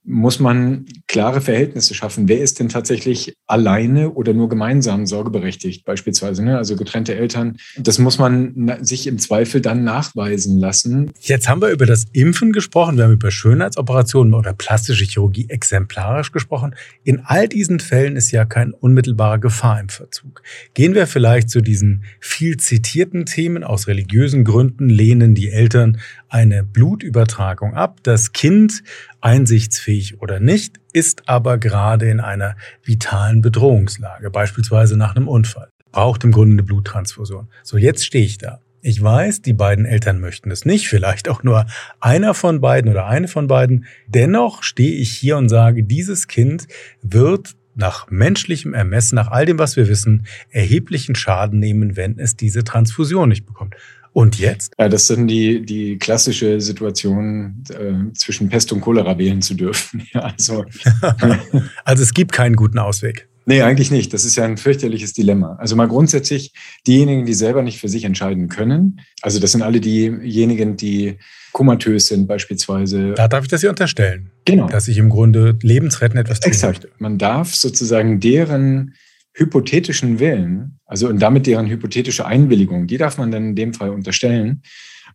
muss 0.06 0.40
man 0.40 0.86
klare 1.08 1.40
Verhältnisse 1.40 1.94
schaffen. 1.94 2.28
Wer 2.28 2.42
ist 2.42 2.60
denn 2.60 2.70
tatsächlich 2.70 3.36
alleine 3.48 4.12
oder 4.12 4.34
nur 4.34 4.50
gemeinsam 4.50 5.06
sorgeberechtigt, 5.06 5.86
beispielsweise? 5.86 6.44
Ne? 6.44 6.58
Also 6.58 6.76
getrennte 6.76 7.16
Eltern. 7.16 7.58
Das 7.78 8.00
muss 8.00 8.18
man 8.18 8.78
sich 8.82 9.08
im 9.08 9.18
Zweifel 9.18 9.62
dann 9.62 9.84
nachweisen 9.84 10.60
lassen. 10.60 11.12
Jetzt 11.22 11.48
haben 11.48 11.62
wir 11.62 11.70
über 11.70 11.86
das 11.86 12.06
Impfen 12.12 12.52
gesprochen, 12.52 12.98
wir 12.98 13.06
haben 13.06 13.14
über 13.14 13.32
Schönheitsoperationen 13.32 14.34
oder 14.34 14.54
plastische 14.54 15.06
Chirurgie 15.06 15.46
exemplarisch 15.50 16.32
gesprochen. 16.32 16.76
In 17.04 17.22
all 17.24 17.48
diesen 17.48 17.80
Fällen 17.80 18.16
ist 18.16 18.32
ja 18.32 18.44
kein 18.46 18.74
unmittelbarer 18.74 19.40
Gefahr 19.40 19.80
im 19.80 19.90
Verzug. 19.90 20.42
Gehen 20.74 20.96
wir 20.96 21.08
vielleicht 21.08 21.50
zu 21.50 21.62
diesen 21.62 22.04
viel 22.20 22.58
zitierten 22.58 23.26
Themen. 23.26 23.64
Aus 23.64 23.88
religiösen 23.88 24.44
Gründen 24.44 24.90
lehnen 24.90 25.34
die 25.34 25.50
Eltern 25.50 26.00
eine 26.34 26.64
Blutübertragung 26.64 27.76
ab. 27.76 28.00
Das 28.02 28.34
Kind 28.34 28.84
einsichtsfähig 29.22 30.20
oder 30.20 30.40
nicht, 30.40 30.80
ist 30.92 31.30
aber 31.30 31.60
gerade 31.60 32.10
in 32.10 32.20
einer 32.20 32.56
vitalen 32.84 33.42
Bedrohungslage, 33.42 34.32
beispielsweise 34.32 34.98
nach 34.98 35.16
einem 35.16 35.28
Unfall, 35.28 35.70
braucht 35.92 36.24
im 36.24 36.32
Grunde 36.32 36.54
eine 36.54 36.64
Bluttransfusion. 36.64 37.50
So, 37.62 37.78
jetzt 37.78 38.04
stehe 38.04 38.26
ich 38.26 38.40
da. 38.40 38.60
Ich 38.82 39.02
weiß, 39.02 39.44
die 39.44 39.54
beiden 39.54 39.86
Eltern 39.86 40.20
möchten 40.20 40.50
es 40.50 40.66
nicht, 40.66 40.88
vielleicht 40.90 41.30
auch 41.30 41.44
nur 41.44 41.68
einer 42.00 42.34
von 42.34 42.62
beiden 42.62 42.90
oder 42.90 43.06
eine 43.06 43.28
von 43.28 43.46
beiden. 43.46 43.86
Dennoch 44.08 44.64
stehe 44.64 44.96
ich 44.96 45.12
hier 45.12 45.38
und 45.38 45.50
sage, 45.50 45.84
dieses 45.84 46.28
Kind 46.28 46.68
wird 47.04 47.52
nach 47.76 48.10
menschlichem 48.10 48.74
Ermessen, 48.74 49.16
nach 49.16 49.30
all 49.30 49.46
dem, 49.46 49.60
was 49.60 49.76
wir 49.76 49.88
wissen, 49.88 50.26
erheblichen 50.50 51.16
Schaden 51.16 51.60
nehmen, 51.60 51.96
wenn 51.96 52.18
es 52.18 52.36
diese 52.36 52.64
Transfusion 52.64 53.30
nicht 53.30 53.46
bekommt. 53.46 53.76
Und 54.14 54.38
jetzt? 54.38 54.74
Ja, 54.80 54.90
das 54.90 55.08
sind 55.08 55.28
die, 55.28 55.66
die 55.66 55.98
klassische 55.98 56.62
Situation, 56.62 57.64
äh, 57.70 58.14
zwischen 58.14 58.48
Pest 58.48 58.72
und 58.72 58.82
Cholera 58.82 59.18
wählen 59.18 59.42
zu 59.42 59.56
dürfen. 59.56 60.04
Ja, 60.14 60.22
also. 60.22 60.66
also 61.86 62.04
es 62.04 62.14
gibt 62.14 62.32
keinen 62.32 62.56
guten 62.56 62.78
Ausweg. 62.78 63.28
Nee, 63.46 63.62
eigentlich 63.62 63.90
nicht. 63.90 64.14
Das 64.14 64.26
ist 64.26 64.36
ja 64.36 64.44
ein 64.46 64.58
fürchterliches 64.58 65.14
Dilemma. 65.14 65.56
Also 65.60 65.76
mal 65.76 65.88
grundsätzlich 65.88 66.54
diejenigen, 66.86 67.26
die 67.26 67.34
selber 67.34 67.62
nicht 67.62 67.80
für 67.80 67.90
sich 67.90 68.04
entscheiden 68.06 68.48
können. 68.48 69.02
Also 69.22 69.40
das 69.40 69.52
sind 69.52 69.64
alle 69.64 69.82
diejenigen, 69.82 70.78
die 70.78 71.18
komatös 71.52 72.08
sind 72.08 72.28
beispielsweise. 72.28 73.14
Da 73.14 73.28
darf 73.28 73.44
ich 73.44 73.50
das 73.50 73.62
hier 73.62 73.70
unterstellen. 73.70 74.30
Genau. 74.46 74.68
Dass 74.68 74.88
ich 74.88 74.98
im 74.98 75.10
Grunde 75.10 75.58
lebensrettend 75.62 76.20
etwas 76.20 76.40
tun 76.40 76.52
Exakt. 76.52 76.84
Möchte. 76.84 76.90
Man 77.00 77.18
darf 77.18 77.54
sozusagen 77.54 78.20
deren 78.20 78.94
hypothetischen 79.34 80.20
Willen, 80.20 80.80
also 80.86 81.08
und 81.08 81.20
damit 81.20 81.48
deren 81.48 81.68
hypothetische 81.68 82.26
Einwilligung, 82.26 82.88
die 82.88 82.98
darf 82.98 83.18
man 83.18 83.32
dann 83.32 83.50
in 83.50 83.56
dem 83.56 83.74
Fall 83.74 83.90
unterstellen 83.90 84.62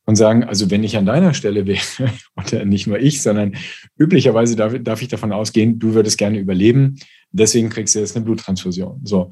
und 0.05 0.17
sagen, 0.17 0.45
also 0.45 0.71
wenn 0.71 0.85
ich 0.85 0.97
an 0.97 1.07
deiner 1.07 1.35
Stelle 1.35 1.67
wäre, 1.67 1.81
oder 2.37 2.65
nicht 2.65 2.87
nur 2.87 2.99
ich, 2.99 3.23
sondern 3.23 3.57
üblicherweise 3.97 4.57
darf, 4.57 4.75
darf 4.81 5.03
ich 5.03 5.09
davon 5.09 5.33
ausgehen, 5.33 5.79
du 5.79 5.95
würdest 5.95 6.19
gerne 6.19 6.39
überleben, 6.39 6.97
deswegen 7.31 7.69
kriegst 7.69 7.95
du 7.95 8.01
jetzt 8.01 8.17
eine 8.17 8.25
Bluttransfusion. 8.25 9.01
So. 9.05 9.31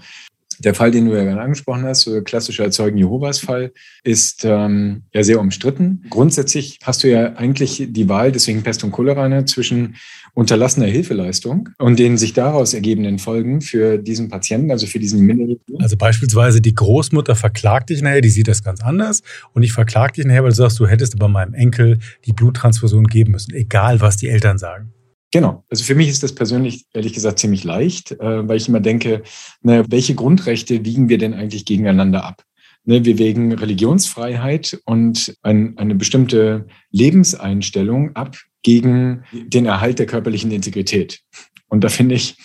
Der 0.61 0.75
Fall, 0.75 0.91
den 0.91 1.07
du 1.07 1.17
ja 1.17 1.25
gerade 1.25 1.41
angesprochen 1.41 1.85
hast, 1.85 2.03
so 2.03 2.23
klassischer 2.23 2.71
Zeugen 2.71 2.99
Jehovas 2.99 3.39
Fall, 3.39 3.73
ist 4.05 4.45
ähm, 4.45 5.03
ja 5.13 5.23
sehr 5.23 5.41
umstritten. 5.41 6.05
Grundsätzlich 6.11 6.79
hast 6.83 7.05
du 7.05 7.11
ja 7.11 7.35
eigentlich 7.35 7.89
die 7.89 8.09
Wahl, 8.09 8.33
deswegen 8.33 8.63
Pest 8.63 8.85
und 8.85 8.93
Cholera, 8.93 9.29
ne, 9.29 9.45
zwischen 9.45 9.97
unterlassener 10.37 10.87
Hilfeleistung 10.87 11.71
und 11.79 11.99
den 11.99 12.19
sich 12.19 12.35
daraus 12.35 12.75
ergebenden 12.75 13.19
Folgen 13.19 13.63
für 13.63 13.97
diesen 13.97 14.29
Patienten, 14.29 14.71
also 14.71 14.87
für 14.87 14.99
diesen 14.99 15.21
Minderjährigen. 15.21 15.81
Also 15.81 15.97
beispielsweise 15.97 16.61
die 16.61 16.75
Großmutter 16.75 17.35
verklagt 17.35 17.89
dich 17.89 18.03
nachher, 18.03 18.21
die 18.21 18.29
sieht 18.29 18.47
das 18.47 18.63
ganz 18.63 18.83
anders 18.83 19.23
und 19.55 19.63
ich 19.63 19.73
verklag 19.73 20.13
dich 20.13 20.27
nachher, 20.27 20.43
weil 20.43 20.51
du 20.51 20.57
sagst, 20.57 20.79
du 20.79 20.87
hättest 20.87 21.15
aber 21.15 21.29
meinem 21.29 21.55
Enkel 21.55 21.99
die 22.27 22.35
Bluttransfusion 22.35 23.07
geben 23.07 23.33
müssen, 23.33 23.55
egal 23.55 24.03
was 24.03 24.19
die 24.19 24.29
Eltern 24.29 24.59
sagen. 24.59 24.93
Genau. 25.33 25.65
Also 25.69 25.85
für 25.85 25.95
mich 25.95 26.09
ist 26.09 26.23
das 26.23 26.35
persönlich 26.35 26.87
ehrlich 26.93 27.13
gesagt 27.13 27.39
ziemlich 27.39 27.65
leicht, 27.65 28.13
äh, 28.13 28.49
weil 28.49 28.57
ich 28.57 28.69
immer 28.69 28.81
denke, 28.81 29.23
na, 29.61 29.85
welche 29.91 30.15
Grundrechte 30.15 30.85
wiegen 30.85 31.09
wir 31.09 31.19
denn 31.19 31.35
eigentlich 31.35 31.65
gegeneinander 31.65 32.25
ab? 32.25 32.43
Ne, 32.85 33.05
wir 33.05 33.19
wägen 33.19 33.53
Religionsfreiheit 33.53 34.79
und 34.85 35.37
ein, 35.43 35.77
eine 35.77 35.97
bestimmte 35.97 36.69
Lebenseinstellung 36.93 38.15
ab 38.15 38.37
gegen 38.63 39.25
den 39.33 39.67
Erhalt 39.67 39.99
der 39.99 40.07
körperlichen 40.07 40.53
Integrität. 40.53 41.21
Und 41.69 41.83
da 41.83 41.89
finde 41.89 42.15
ich 42.15 42.37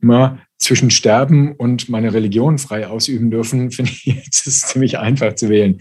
immer 0.00 0.38
zwischen 0.58 0.90
Sterben 0.90 1.54
und 1.56 1.88
meine 1.88 2.12
Religion 2.12 2.58
frei 2.58 2.86
ausüben 2.86 3.30
dürfen, 3.30 3.70
finde 3.72 3.90
ich, 3.90 4.04
jetzt 4.04 4.46
ist 4.46 4.68
ziemlich 4.68 4.98
einfach 4.98 5.34
zu 5.34 5.48
wählen. 5.48 5.78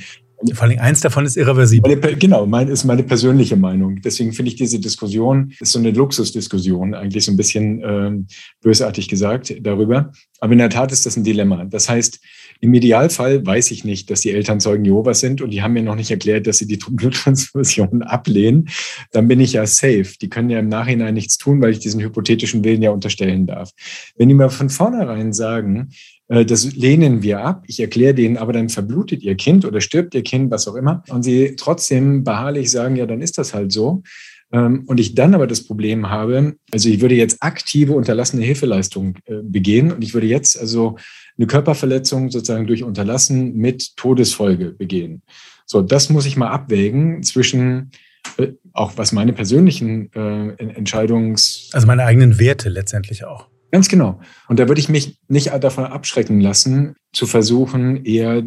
Vor 0.53 0.67
allem 0.67 0.79
eins 0.79 0.99
davon 0.99 1.25
ist 1.25 1.35
irreversibel. 1.35 2.15
Genau, 2.15 2.45
mein, 2.45 2.67
ist 2.67 2.83
meine 2.83 3.01
persönliche 3.01 3.55
Meinung. 3.55 4.01
Deswegen 4.03 4.33
finde 4.33 4.51
ich 4.51 4.55
diese 4.55 4.79
Diskussion, 4.79 5.51
ist 5.59 5.71
so 5.71 5.79
eine 5.79 5.89
Luxusdiskussion, 5.89 6.93
eigentlich 6.93 7.25
so 7.25 7.31
ein 7.31 7.37
bisschen 7.37 7.81
ähm, 7.83 8.27
bösartig 8.61 9.07
gesagt 9.07 9.55
darüber. 9.61 10.11
Aber 10.39 10.51
in 10.51 10.59
der 10.59 10.69
Tat 10.69 10.91
ist 10.91 11.07
das 11.07 11.17
ein 11.17 11.23
Dilemma. 11.23 11.65
Das 11.65 11.89
heißt, 11.89 12.19
im 12.59 12.73
Idealfall 12.73 13.43
weiß 13.45 13.71
ich 13.71 13.83
nicht, 13.83 14.11
dass 14.11 14.21
die 14.21 14.31
Eltern 14.31 14.59
Zeugen 14.59 14.85
Jehovas 14.85 15.19
sind 15.19 15.41
und 15.41 15.49
die 15.49 15.63
haben 15.63 15.73
mir 15.73 15.81
noch 15.81 15.95
nicht 15.95 16.11
erklärt, 16.11 16.45
dass 16.45 16.59
sie 16.59 16.67
die 16.67 16.77
Bluttransfusion 16.89 18.03
ablehnen. 18.03 18.69
Dann 19.11 19.27
bin 19.27 19.39
ich 19.39 19.53
ja 19.53 19.65
safe. 19.65 20.13
Die 20.21 20.29
können 20.29 20.51
ja 20.51 20.59
im 20.59 20.69
Nachhinein 20.69 21.15
nichts 21.15 21.37
tun, 21.37 21.61
weil 21.61 21.71
ich 21.71 21.79
diesen 21.79 22.01
hypothetischen 22.01 22.63
Willen 22.63 22.83
ja 22.83 22.91
unterstellen 22.91 23.47
darf. 23.47 23.71
Wenn 24.15 24.29
die 24.29 24.35
mir 24.35 24.49
von 24.49 24.69
vornherein 24.69 25.33
sagen, 25.33 25.89
das 26.27 26.75
lehnen 26.75 27.23
wir 27.23 27.39
ab. 27.39 27.63
Ich 27.67 27.79
erkläre 27.79 28.13
denen, 28.13 28.37
aber 28.37 28.51
dann 28.51 28.69
verblutet 28.69 29.23
ihr 29.23 29.35
Kind 29.35 29.63
oder 29.63 29.79
stirbt 29.79 30.13
ihr 30.13 30.23
Kind, 30.23 30.51
was 30.51 30.67
auch 30.67 30.75
immer. 30.75 31.03
Und 31.09 31.23
sie 31.23 31.55
trotzdem 31.55 32.23
beharrlich 32.23 32.69
sagen, 32.69 32.97
ja, 32.97 33.05
dann 33.05 33.21
ist 33.21 33.37
das 33.37 33.53
halt 33.53 33.71
so. 33.71 34.03
Ähm, 34.51 34.83
und 34.87 34.99
ich 34.99 35.15
dann 35.15 35.35
aber 35.35 35.47
das 35.47 35.63
Problem 35.63 36.09
habe, 36.09 36.55
also 36.71 36.89
ich 36.89 37.01
würde 37.01 37.15
jetzt 37.15 37.37
aktive 37.41 37.93
unterlassene 37.93 38.43
Hilfeleistung 38.43 39.15
äh, 39.25 39.41
begehen 39.41 39.91
und 39.91 40.03
ich 40.03 40.13
würde 40.13 40.27
jetzt 40.27 40.57
also 40.59 40.97
eine 41.37 41.47
Körperverletzung 41.47 42.31
sozusagen 42.31 42.65
durch 42.65 42.83
Unterlassen 42.83 43.55
mit 43.55 43.95
Todesfolge 43.97 44.71
begehen. 44.71 45.21
So, 45.65 45.81
das 45.81 46.09
muss 46.09 46.25
ich 46.25 46.37
mal 46.37 46.49
abwägen 46.49 47.23
zwischen 47.23 47.91
äh, 48.37 48.53
auch 48.73 48.93
was 48.95 49.11
meine 49.11 49.33
persönlichen 49.33 50.11
Entscheidungs... 50.13 51.69
Also 51.73 51.87
meine 51.87 52.03
eigenen 52.03 52.39
Werte 52.39 52.69
letztendlich 52.69 53.25
auch. 53.25 53.47
Ganz 53.71 53.89
genau. 53.89 54.19
Und 54.47 54.59
da 54.59 54.67
würde 54.67 54.79
ich 54.79 54.89
mich 54.89 55.19
nicht 55.27 55.51
davon 55.61 55.85
abschrecken 55.85 56.39
lassen, 56.39 56.95
zu 57.13 57.25
versuchen, 57.25 58.05
eher 58.05 58.43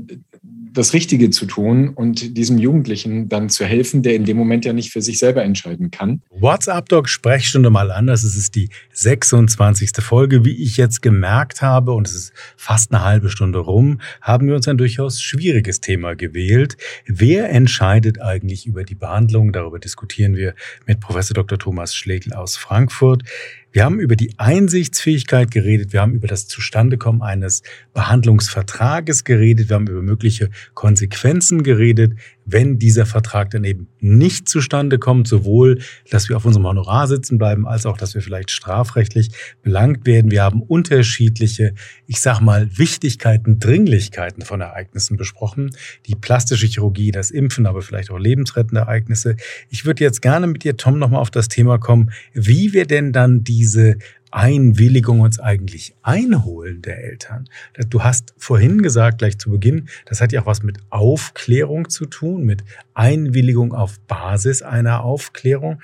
das 0.73 0.93
Richtige 0.93 1.31
zu 1.31 1.47
tun 1.47 1.89
und 1.89 2.37
diesem 2.37 2.59
Jugendlichen 2.59 3.29
dann 3.29 3.49
zu 3.49 3.65
helfen, 3.65 4.03
der 4.03 4.15
in 4.15 4.25
dem 4.25 4.37
Moment 4.37 4.65
ja 4.65 4.73
nicht 4.73 4.93
für 4.93 5.03
sich 5.03 5.19
selber 5.19 5.43
entscheiden 5.43 5.91
kann. 5.91 6.23
WhatsApp 6.31 6.89
Doc 6.89 7.09
Sprechstunde 7.09 7.71
mal 7.71 7.91
anders. 7.91 8.23
Es 8.23 8.37
ist 8.37 8.55
die 8.55 8.69
26. 8.93 9.91
Folge. 9.99 10.45
Wie 10.45 10.63
ich 10.63 10.77
jetzt 10.77 11.03
gemerkt 11.03 11.63
habe, 11.63 11.93
und 11.93 12.07
es 12.07 12.15
ist 12.15 12.33
fast 12.57 12.93
eine 12.93 13.05
halbe 13.05 13.31
Stunde 13.31 13.59
rum, 13.59 14.01
haben 14.21 14.47
wir 14.47 14.55
uns 14.55 14.69
ein 14.69 14.79
durchaus 14.79 15.21
schwieriges 15.21 15.81
Thema 15.81 16.15
gewählt. 16.15 16.77
Wer 17.07 17.51
entscheidet 17.51 18.21
eigentlich 18.21 18.67
über 18.67 18.85
die 18.85 18.95
Behandlung? 18.95 19.53
Darüber 19.53 19.79
diskutieren 19.79 20.37
wir 20.37 20.55
mit 20.87 21.01
Professor 21.01 21.35
Dr. 21.35 21.59
Thomas 21.59 21.95
Schlegel 21.95 22.33
aus 22.33 22.57
Frankfurt. 22.57 23.25
Wir 23.73 23.85
haben 23.85 24.01
über 24.01 24.17
die 24.17 24.35
Einsichtsfähigkeit 24.37 25.51
geredet, 25.51 25.93
wir 25.93 26.01
haben 26.01 26.15
über 26.15 26.27
das 26.27 26.49
Zustandekommen 26.49 27.23
eines 27.23 27.63
Behandlungsvertrages 27.95 29.23
geredet, 29.23 29.69
wir 29.69 29.77
haben 29.77 29.87
über 29.87 30.03
mögliche 30.03 30.51
Konsequenzen 30.75 31.63
geredet, 31.63 32.15
wenn 32.53 32.79
dieser 32.79 33.07
Vertrag 33.07 33.51
dann 33.51 33.65
eben 33.65 33.89
nicht 34.01 34.49
zustande 34.49 34.99
kommt, 34.99 35.29
sowohl, 35.29 35.81
dass 36.11 36.29
wir 36.29 36.37
auf 36.37 36.45
unserem 36.45 36.67
Honorar 36.67 37.07
sitzen 37.07 37.39
bleiben, 37.39 37.67
als 37.67 37.87
auch, 37.87 37.97
dass 37.97 38.15
wir 38.15 38.23
vielleicht 38.23 38.51
strafrechtlich 38.51 39.31
belangt 39.63 40.07
werden. 40.07 40.31
Wir 40.31 40.43
haben 40.43 40.63
unterschiedliche, 40.63 41.75
ich 42.07 42.21
sag 42.21 42.41
mal, 42.41 42.69
Wichtigkeiten, 42.79 43.59
Dringlichkeiten 43.59 44.45
von 44.45 44.61
Ereignissen 44.61 45.17
besprochen. 45.17 45.71
Die 46.07 46.15
plastische 46.15 46.67
Chirurgie, 46.67 47.11
das 47.11 47.31
Impfen, 47.31 47.67
aber 47.67 47.83
vielleicht 47.83 48.11
auch 48.11 48.19
lebensrettende 48.19 48.81
Ereignisse. 48.81 49.37
Ich 49.69 49.85
würde 49.85 50.05
jetzt 50.05 50.23
gerne 50.23 50.47
mit 50.47 50.65
dir, 50.65 50.77
Tom, 50.77 50.99
nochmal 50.99 51.21
auf 51.21 51.31
das 51.31 51.49
Thema 51.49 51.79
kommen, 51.79 52.11
wie 52.33 52.73
wir 52.73 52.87
denn 52.87 53.13
dann 53.13 53.45
diese 53.45 53.97
Einwilligung 54.31 55.21
uns 55.21 55.40
eigentlich 55.40 55.95
einholen 56.03 56.83
der 56.83 57.03
Eltern. 57.05 57.49
Du 57.88 58.03
hast 58.03 58.35
vorhin 58.37 58.83
gesagt, 58.83 59.19
gleich 59.19 59.38
zu 59.38 59.51
Beginn, 59.51 59.88
das 60.07 60.21
hat 60.21 60.33
ja 60.33 60.43
auch 60.43 60.47
was 60.47 60.62
mit 60.62 60.79
Aufklärung 60.90 61.88
zu 61.88 62.07
tun, 62.07 62.45
mit 62.45 62.64
Einwilligung 62.95 63.73
auf 63.73 64.01
Basis 64.01 64.62
einer 64.62 65.03
Aufklärung. 65.03 65.81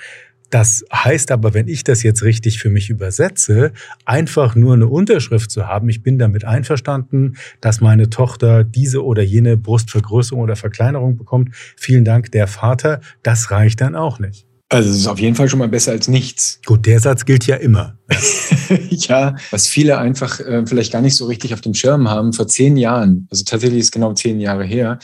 Das 0.51 0.85
heißt 0.93 1.33
aber, 1.33 1.55
wenn 1.55 1.67
ich 1.67 1.83
das 1.83 2.05
jetzt 2.05 2.23
richtig 2.23 2.61
für 2.61 2.71
mich 2.71 2.89
übersetze, 2.89 3.73
einfach 4.05 4.55
nur 4.55 4.75
eine 4.75 4.87
Unterschrift 4.87 5.51
zu 5.51 5.67
haben, 5.67 5.89
ich 5.89 6.03
bin 6.03 6.19
damit 6.19 6.45
einverstanden, 6.45 7.37
dass 7.61 7.81
meine 7.81 8.11
Tochter 8.11 8.63
diese 8.63 9.05
oder 9.05 9.23
jene 9.23 9.57
Brustvergrößerung 9.57 10.43
oder 10.43 10.55
Verkleinerung 10.55 11.17
bekommt. 11.17 11.55
Vielen 11.77 12.05
Dank, 12.05 12.31
der 12.31 12.47
Vater. 12.47 13.01
Das 13.25 13.51
reicht 13.51 13.81
dann 13.81 13.97
auch 13.97 14.21
nicht. 14.21 14.46
Also 14.69 14.91
es 14.91 14.97
ist 14.97 15.07
auf 15.07 15.21
jeden 15.21 15.37
Fall 15.37 15.49
schon 15.49 15.61
mal 15.61 15.69
besser 15.69 15.93
als 15.93 16.09
nichts. 16.09 16.61
Gut, 16.67 16.87
der 16.87 16.99
Satz 16.99 17.25
gilt 17.25 17.47
ja 17.47 17.57
immer. 17.57 17.99
ja, 18.91 19.37
was 19.51 19.69
viele 19.69 19.99
einfach 19.99 20.41
äh, 20.41 20.67
vielleicht 20.67 20.93
gar 20.93 21.03
nicht 21.03 21.17
so 21.17 21.27
richtig 21.27 21.55
auf 21.55 21.61
dem 21.61 21.75
Schirm 21.75 22.11
haben, 22.11 22.33
vor 22.33 22.49
zehn 22.49 22.77
Jahren, 22.77 23.29
also 23.31 23.45
tatsächlich 23.45 23.81
ist 23.81 23.93
genau 23.93 24.13
zehn 24.15 24.41
Jahre 24.41 24.65
her, 24.65 24.99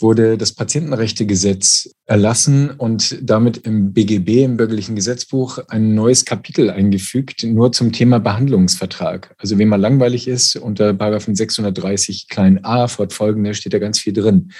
wurde 0.00 0.36
das 0.36 0.52
Patientenrechtegesetz 0.52 1.90
erlassen 2.06 2.70
und 2.70 3.18
damit 3.22 3.58
im 3.58 3.92
BGB, 3.92 4.44
im 4.44 4.56
bürgerlichen 4.56 4.96
Gesetzbuch, 4.96 5.58
ein 5.68 5.94
neues 5.94 6.24
Kapitel 6.24 6.70
eingefügt, 6.70 7.44
nur 7.44 7.72
zum 7.72 7.92
Thema 7.92 8.18
Behandlungsvertrag. 8.18 9.34
Also 9.38 9.58
wenn 9.58 9.68
man 9.68 9.80
langweilig 9.80 10.26
ist, 10.26 10.56
unter 10.56 10.92
Paragraphen 10.94 11.36
630 11.36 12.28
klein 12.28 12.64
a 12.64 12.88
fortfolgende 12.88 13.54
steht 13.54 13.74
da 13.74 13.78
ganz 13.78 14.00
viel 14.00 14.12
drin. 14.12 14.52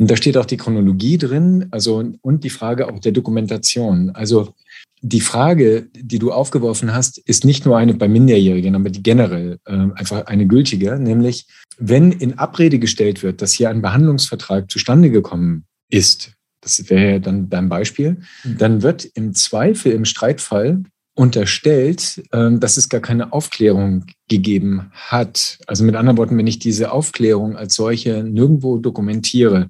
Und 0.00 0.10
da 0.10 0.16
steht 0.16 0.38
auch 0.38 0.46
die 0.46 0.56
Chronologie 0.56 1.18
drin, 1.18 1.66
also 1.72 2.02
und 2.22 2.42
die 2.42 2.48
Frage 2.48 2.88
auch 2.88 3.00
der 3.00 3.12
Dokumentation. 3.12 4.08
Also 4.14 4.54
die 5.02 5.20
Frage, 5.20 5.90
die 5.94 6.18
du 6.18 6.32
aufgeworfen 6.32 6.94
hast, 6.94 7.18
ist 7.18 7.44
nicht 7.44 7.66
nur 7.66 7.76
eine 7.76 7.92
bei 7.92 8.08
Minderjährigen, 8.08 8.74
aber 8.74 8.88
die 8.88 9.02
generell 9.02 9.58
äh, 9.66 9.72
einfach 9.72 10.24
eine 10.24 10.46
gültige, 10.46 10.98
nämlich 10.98 11.46
wenn 11.76 12.12
in 12.12 12.38
Abrede 12.38 12.78
gestellt 12.78 13.22
wird, 13.22 13.42
dass 13.42 13.52
hier 13.52 13.68
ein 13.68 13.82
Behandlungsvertrag 13.82 14.70
zustande 14.70 15.10
gekommen 15.10 15.64
ist, 15.90 16.32
das 16.62 16.88
wäre 16.88 17.20
dann 17.20 17.50
dein 17.50 17.68
Beispiel, 17.68 18.22
dann 18.44 18.80
wird 18.80 19.04
im 19.04 19.34
Zweifel, 19.34 19.92
im 19.92 20.06
Streitfall 20.06 20.82
unterstellt, 21.20 22.22
ähm, 22.32 22.60
dass 22.60 22.78
es 22.78 22.88
gar 22.88 23.02
keine 23.02 23.34
Aufklärung 23.34 24.06
gegeben 24.30 24.90
hat. 24.94 25.58
Also 25.66 25.84
mit 25.84 25.94
anderen 25.94 26.16
Worten, 26.16 26.38
wenn 26.38 26.46
ich 26.46 26.58
diese 26.58 26.92
Aufklärung 26.92 27.56
als 27.58 27.74
solche 27.74 28.24
nirgendwo 28.24 28.78
dokumentiere, 28.78 29.68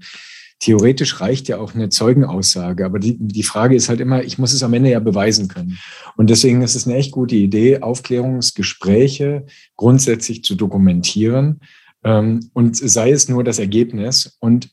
theoretisch 0.60 1.20
reicht 1.20 1.48
ja 1.48 1.58
auch 1.58 1.74
eine 1.74 1.88
Zeugenaussage. 1.88 2.86
Aber 2.86 3.00
die, 3.00 3.16
die 3.18 3.42
Frage 3.42 3.74
ist 3.74 3.88
halt 3.88 3.98
immer, 3.98 4.22
ich 4.22 4.38
muss 4.38 4.52
es 4.52 4.62
am 4.62 4.74
Ende 4.74 4.90
ja 4.90 5.00
beweisen 5.00 5.48
können. 5.48 5.76
Und 6.16 6.30
deswegen 6.30 6.62
ist 6.62 6.76
es 6.76 6.86
eine 6.86 6.94
echt 6.94 7.10
gute 7.10 7.34
Idee, 7.34 7.80
Aufklärungsgespräche 7.80 9.46
grundsätzlich 9.76 10.44
zu 10.44 10.54
dokumentieren. 10.54 11.62
Ähm, 12.04 12.48
und 12.52 12.76
sei 12.76 13.10
es 13.10 13.28
nur 13.28 13.42
das 13.42 13.58
Ergebnis. 13.58 14.36
Und 14.38 14.70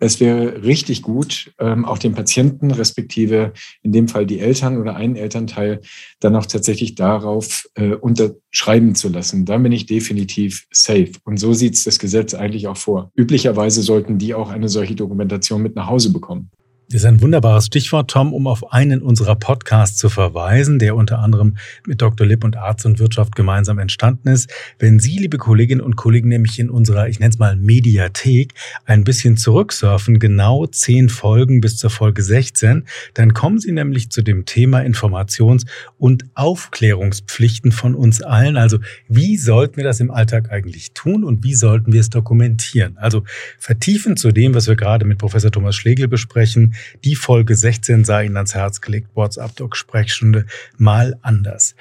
es 0.00 0.20
wäre 0.20 0.62
richtig 0.62 1.02
gut, 1.02 1.52
ähm, 1.58 1.84
auch 1.84 1.98
den 1.98 2.14
Patienten, 2.14 2.70
respektive 2.70 3.52
in 3.82 3.92
dem 3.92 4.08
Fall 4.08 4.26
die 4.26 4.38
Eltern 4.38 4.78
oder 4.78 4.96
einen 4.96 5.16
Elternteil, 5.16 5.80
dann 6.20 6.36
auch 6.36 6.46
tatsächlich 6.46 6.94
darauf 6.94 7.68
äh, 7.74 7.94
unterschreiben 7.94 8.94
zu 8.94 9.08
lassen. 9.08 9.44
Dann 9.44 9.62
bin 9.62 9.72
ich 9.72 9.86
definitiv 9.86 10.66
safe. 10.70 11.12
Und 11.24 11.38
so 11.38 11.52
sieht 11.52 11.74
es 11.74 11.84
das 11.84 11.98
Gesetz 11.98 12.34
eigentlich 12.34 12.68
auch 12.68 12.76
vor. 12.76 13.10
Üblicherweise 13.16 13.82
sollten 13.82 14.18
die 14.18 14.34
auch 14.34 14.50
eine 14.50 14.68
solche 14.68 14.94
Dokumentation 14.94 15.62
mit 15.62 15.74
nach 15.74 15.88
Hause 15.88 16.12
bekommen. 16.12 16.50
Das 16.90 17.02
ist 17.02 17.04
ein 17.04 17.20
wunderbares 17.20 17.66
Stichwort, 17.66 18.10
Tom, 18.10 18.32
um 18.32 18.46
auf 18.46 18.72
einen 18.72 19.02
unserer 19.02 19.34
Podcasts 19.34 19.98
zu 19.98 20.08
verweisen, 20.08 20.78
der 20.78 20.96
unter 20.96 21.18
anderem 21.18 21.58
mit 21.86 22.00
Dr. 22.00 22.26
Lipp 22.26 22.44
und 22.44 22.56
Arzt 22.56 22.86
und 22.86 22.98
Wirtschaft 22.98 23.36
gemeinsam 23.36 23.78
entstanden 23.78 24.28
ist. 24.28 24.50
Wenn 24.78 24.98
Sie, 24.98 25.18
liebe 25.18 25.36
Kolleginnen 25.36 25.82
und 25.82 25.96
Kollegen, 25.96 26.30
nämlich 26.30 26.58
in 26.58 26.70
unserer, 26.70 27.06
ich 27.10 27.20
nenne 27.20 27.28
es 27.28 27.38
mal 27.38 27.56
Mediathek, 27.56 28.54
ein 28.86 29.04
bisschen 29.04 29.36
zurücksurfen, 29.36 30.18
genau 30.18 30.64
zehn 30.64 31.10
Folgen 31.10 31.60
bis 31.60 31.76
zur 31.76 31.90
Folge 31.90 32.22
16, 32.22 32.86
dann 33.12 33.34
kommen 33.34 33.58
Sie 33.58 33.72
nämlich 33.72 34.08
zu 34.08 34.22
dem 34.22 34.46
Thema 34.46 34.80
Informations- 34.80 35.66
und 35.98 36.24
Aufklärungspflichten 36.36 37.70
von 37.70 37.94
uns 37.94 38.22
allen. 38.22 38.56
Also 38.56 38.78
wie 39.08 39.36
sollten 39.36 39.76
wir 39.76 39.84
das 39.84 40.00
im 40.00 40.10
Alltag 40.10 40.50
eigentlich 40.50 40.92
tun 40.92 41.22
und 41.22 41.44
wie 41.44 41.54
sollten 41.54 41.92
wir 41.92 42.00
es 42.00 42.08
dokumentieren? 42.08 42.96
Also 42.96 43.24
vertiefend 43.58 44.18
zu 44.18 44.32
dem, 44.32 44.54
was 44.54 44.68
wir 44.68 44.76
gerade 44.76 45.04
mit 45.04 45.18
Professor 45.18 45.50
Thomas 45.50 45.76
Schlegel 45.76 46.08
besprechen, 46.08 46.76
die 47.04 47.16
Folge 47.16 47.54
16 47.54 48.04
sei 48.04 48.26
Ihnen 48.26 48.36
ans 48.36 48.54
Herz 48.54 48.80
gelegt, 48.80 49.08
WhatsApp-Doc-Sprechstunde 49.14 50.46
mal 50.76 51.16
anders. 51.22 51.74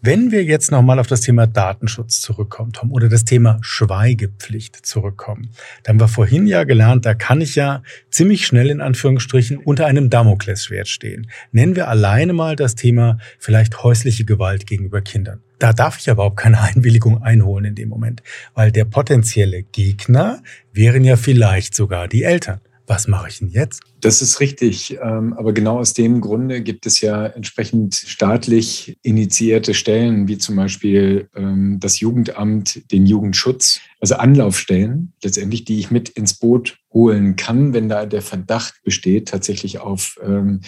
Wenn 0.00 0.30
wir 0.30 0.44
jetzt 0.44 0.70
nochmal 0.70 1.00
auf 1.00 1.08
das 1.08 1.22
Thema 1.22 1.48
Datenschutz 1.48 2.20
zurückkommen, 2.20 2.72
Tom, 2.72 2.92
oder 2.92 3.08
das 3.08 3.24
Thema 3.24 3.58
Schweigepflicht 3.62 4.86
zurückkommen, 4.86 5.50
dann 5.82 5.94
haben 5.94 6.00
wir 6.00 6.06
vorhin 6.06 6.46
ja 6.46 6.62
gelernt, 6.62 7.04
da 7.04 7.14
kann 7.14 7.40
ich 7.40 7.56
ja 7.56 7.82
ziemlich 8.08 8.46
schnell 8.46 8.70
in 8.70 8.80
Anführungsstrichen 8.80 9.58
unter 9.58 9.86
einem 9.86 10.08
Damoklesschwert 10.08 10.86
stehen. 10.86 11.28
Nennen 11.50 11.74
wir 11.74 11.88
alleine 11.88 12.32
mal 12.32 12.54
das 12.54 12.76
Thema 12.76 13.18
vielleicht 13.40 13.82
häusliche 13.82 14.24
Gewalt 14.24 14.68
gegenüber 14.68 15.00
Kindern. 15.00 15.40
Da 15.58 15.72
darf 15.72 15.98
ich 15.98 16.06
ja 16.06 16.12
überhaupt 16.12 16.36
keine 16.36 16.60
Einwilligung 16.60 17.20
einholen 17.24 17.64
in 17.64 17.74
dem 17.74 17.88
Moment, 17.88 18.22
weil 18.54 18.70
der 18.70 18.84
potenzielle 18.84 19.64
Gegner 19.64 20.40
wären 20.72 21.02
ja 21.02 21.16
vielleicht 21.16 21.74
sogar 21.74 22.06
die 22.06 22.22
Eltern. 22.22 22.60
Was 22.88 23.06
mache 23.06 23.28
ich 23.28 23.38
denn 23.38 23.50
jetzt? 23.50 23.82
Das 24.00 24.22
ist 24.22 24.40
richtig. 24.40 24.98
Ähm, 25.02 25.34
aber 25.34 25.52
genau 25.52 25.78
aus 25.78 25.92
dem 25.92 26.22
Grunde 26.22 26.62
gibt 26.62 26.86
es 26.86 27.02
ja 27.02 27.26
entsprechend 27.26 27.94
staatlich 27.94 28.98
initiierte 29.02 29.74
Stellen, 29.74 30.26
wie 30.26 30.38
zum 30.38 30.56
Beispiel 30.56 31.28
ähm, 31.36 31.78
das 31.80 32.00
Jugendamt, 32.00 32.90
den 32.90 33.04
Jugendschutz, 33.04 33.80
also 34.00 34.14
Anlaufstellen 34.14 35.12
letztendlich, 35.22 35.66
die 35.66 35.78
ich 35.78 35.90
mit 35.90 36.08
ins 36.08 36.38
Boot 36.38 36.78
holen 36.90 37.36
kann, 37.36 37.74
wenn 37.74 37.90
da 37.90 38.06
der 38.06 38.22
Verdacht 38.22 38.80
besteht, 38.82 39.28
tatsächlich 39.28 39.80
auf 39.80 40.18
ähm, 40.24 40.62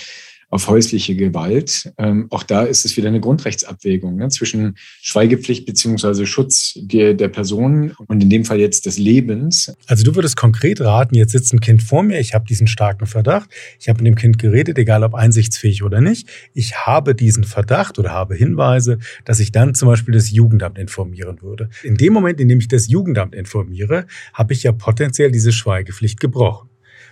auf 0.51 0.67
häusliche 0.67 1.15
Gewalt. 1.15 1.93
Ähm, 1.97 2.27
auch 2.31 2.43
da 2.43 2.65
ist 2.65 2.85
es 2.85 2.97
wieder 2.97 3.09
eine 3.09 3.21
Grundrechtsabwägung 3.21 4.17
ne, 4.17 4.29
zwischen 4.29 4.77
Schweigepflicht 5.01 5.65
beziehungsweise 5.65 6.27
Schutz 6.27 6.75
der, 6.77 7.15
der 7.15 7.29
Person 7.29 7.93
und 8.09 8.23
in 8.23 8.29
dem 8.29 8.45
Fall 8.45 8.59
jetzt 8.59 8.87
des 8.87 8.99
Lebens. 8.99 9.73
Also 9.87 10.05
du 10.05 10.15
würdest 10.17 10.37
konkret 10.37 10.81
raten, 10.81 11.15
jetzt 11.15 11.33
sitzt 11.33 11.53
ein 11.53 11.61
Kind 11.61 11.83
vor 11.83 12.03
mir, 12.03 12.19
ich 12.19 12.35
habe 12.35 12.45
diesen 12.47 12.67
starken 12.67 13.07
Verdacht, 13.07 13.49
ich 13.79 13.89
habe 13.89 14.03
mit 14.03 14.09
dem 14.09 14.17
Kind 14.17 14.39
geredet, 14.39 14.77
egal 14.77 15.05
ob 15.05 15.15
einsichtsfähig 15.15 15.85
oder 15.85 16.01
nicht, 16.01 16.29
ich 16.53 16.75
habe 16.75 17.15
diesen 17.15 17.45
Verdacht 17.45 17.99
oder 17.99 18.11
habe 18.11 18.35
Hinweise, 18.35 18.99
dass 19.25 19.39
ich 19.39 19.53
dann 19.53 19.75
zum 19.75 19.89
Beispiel 19.89 20.15
das 20.15 20.31
Jugendamt 20.31 20.79
informieren 20.79 21.43
würde. 21.43 21.71
In 21.85 21.95
dem 21.95 22.13
Moment, 22.13 22.41
in 22.41 22.49
dem 22.49 22.59
ich 22.59 22.69
das 22.69 22.89
Jugendamt 22.89 23.35
informiere, 23.35 24.07
habe 24.35 24.53
ich 24.53 24.65
ja 24.65 24.73
potenziell 24.73 25.31
diese 25.31 25.53
Schweigepflicht 25.53 26.19
gebrochen 26.19 26.70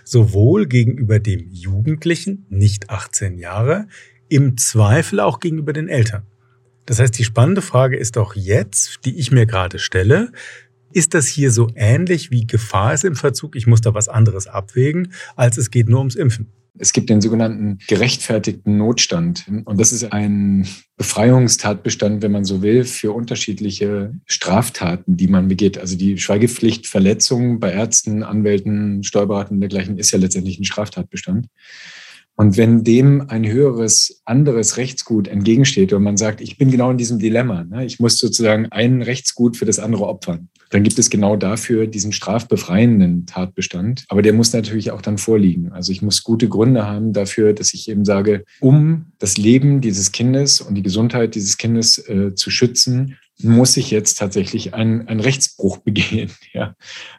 sowohl 0.09 0.65
gegenüber 0.65 1.19
dem 1.19 1.47
Jugendlichen, 1.51 2.45
nicht 2.49 2.89
18 2.89 3.37
Jahre, 3.37 3.87
im 4.27 4.57
Zweifel 4.57 5.19
auch 5.19 5.39
gegenüber 5.39 5.73
den 5.73 5.87
Eltern. 5.87 6.23
Das 6.85 6.99
heißt, 6.99 7.17
die 7.17 7.23
spannende 7.23 7.61
Frage 7.61 7.97
ist 7.97 8.17
auch 8.17 8.35
jetzt, 8.35 8.99
die 9.05 9.19
ich 9.19 9.31
mir 9.31 9.45
gerade 9.45 9.77
stelle, 9.77 10.31
ist 10.91 11.13
das 11.13 11.27
hier 11.27 11.51
so 11.51 11.69
ähnlich 11.75 12.31
wie 12.31 12.47
Gefahr 12.47 12.93
ist 12.95 13.03
im 13.03 13.15
Verzug? 13.15 13.55
Ich 13.55 13.67
muss 13.67 13.81
da 13.81 13.93
was 13.93 14.09
anderes 14.09 14.47
abwägen, 14.47 15.13
als 15.35 15.57
es 15.57 15.69
geht 15.69 15.87
nur 15.87 15.99
ums 15.99 16.15
Impfen. 16.15 16.47
Es 16.81 16.93
gibt 16.93 17.09
den 17.09 17.19
sogenannten 17.19 17.77
gerechtfertigten 17.87 18.77
Notstand. 18.77 19.45
Und 19.65 19.79
das 19.79 19.91
ist 19.91 20.13
ein 20.13 20.65
Befreiungstatbestand, 20.95 22.21
wenn 22.21 22.31
man 22.31 22.45
so 22.45 22.61
will, 22.61 22.85
für 22.85 23.11
unterschiedliche 23.11 24.13
Straftaten, 24.25 25.17
die 25.17 25.27
man 25.27 25.49
begeht. 25.49 25.77
Also 25.77 25.97
die 25.97 26.17
Schweigepflichtverletzung 26.17 27.59
bei 27.59 27.71
Ärzten, 27.71 28.23
Anwälten, 28.23 29.03
Steuerberatern 29.03 29.55
und 29.55 29.61
dergleichen 29.61 29.97
ist 29.97 30.11
ja 30.11 30.19
letztendlich 30.19 30.57
ein 30.57 30.63
Straftatbestand. 30.63 31.47
Und 32.35 32.55
wenn 32.55 32.85
dem 32.85 33.29
ein 33.29 33.45
höheres, 33.45 34.21
anderes 34.23 34.77
Rechtsgut 34.77 35.27
entgegensteht 35.27 35.91
und 35.91 36.03
man 36.03 36.15
sagt, 36.15 36.39
ich 36.39 36.57
bin 36.57 36.71
genau 36.71 36.89
in 36.89 36.97
diesem 36.97 37.19
Dilemma, 37.19 37.65
ne, 37.65 37.85
ich 37.85 37.99
muss 37.99 38.17
sozusagen 38.17 38.67
ein 38.71 39.01
Rechtsgut 39.01 39.57
für 39.57 39.65
das 39.65 39.77
andere 39.77 40.07
opfern, 40.07 40.47
dann 40.69 40.83
gibt 40.83 40.99
es 40.99 41.09
genau 41.09 41.35
dafür 41.35 41.87
diesen 41.87 42.11
strafbefreienden 42.11 43.25
Tatbestand. 43.25 44.05
Aber 44.07 44.21
der 44.21 44.33
muss 44.33 44.53
natürlich 44.53 44.91
auch 44.91 45.01
dann 45.01 45.17
vorliegen. 45.17 45.71
Also 45.71 45.91
ich 45.91 46.01
muss 46.01 46.23
gute 46.23 46.47
Gründe 46.47 46.85
haben 46.85 47.13
dafür, 47.13 47.53
dass 47.53 47.73
ich 47.73 47.89
eben 47.89 48.05
sage, 48.05 48.45
um 48.59 49.07
das 49.17 49.37
Leben 49.37 49.81
dieses 49.81 50.11
Kindes 50.11 50.61
und 50.61 50.75
die 50.75 50.83
Gesundheit 50.83 51.35
dieses 51.35 51.57
Kindes 51.57 51.97
äh, 52.07 52.35
zu 52.35 52.51
schützen, 52.51 53.17
muss 53.41 53.77
ich 53.77 53.89
jetzt 53.89 54.17
tatsächlich 54.17 54.73
einen, 54.73 55.07
einen 55.07 55.19
Rechtsbruch 55.19 55.77
begehen. 55.83 56.31
Ja? 56.53 56.75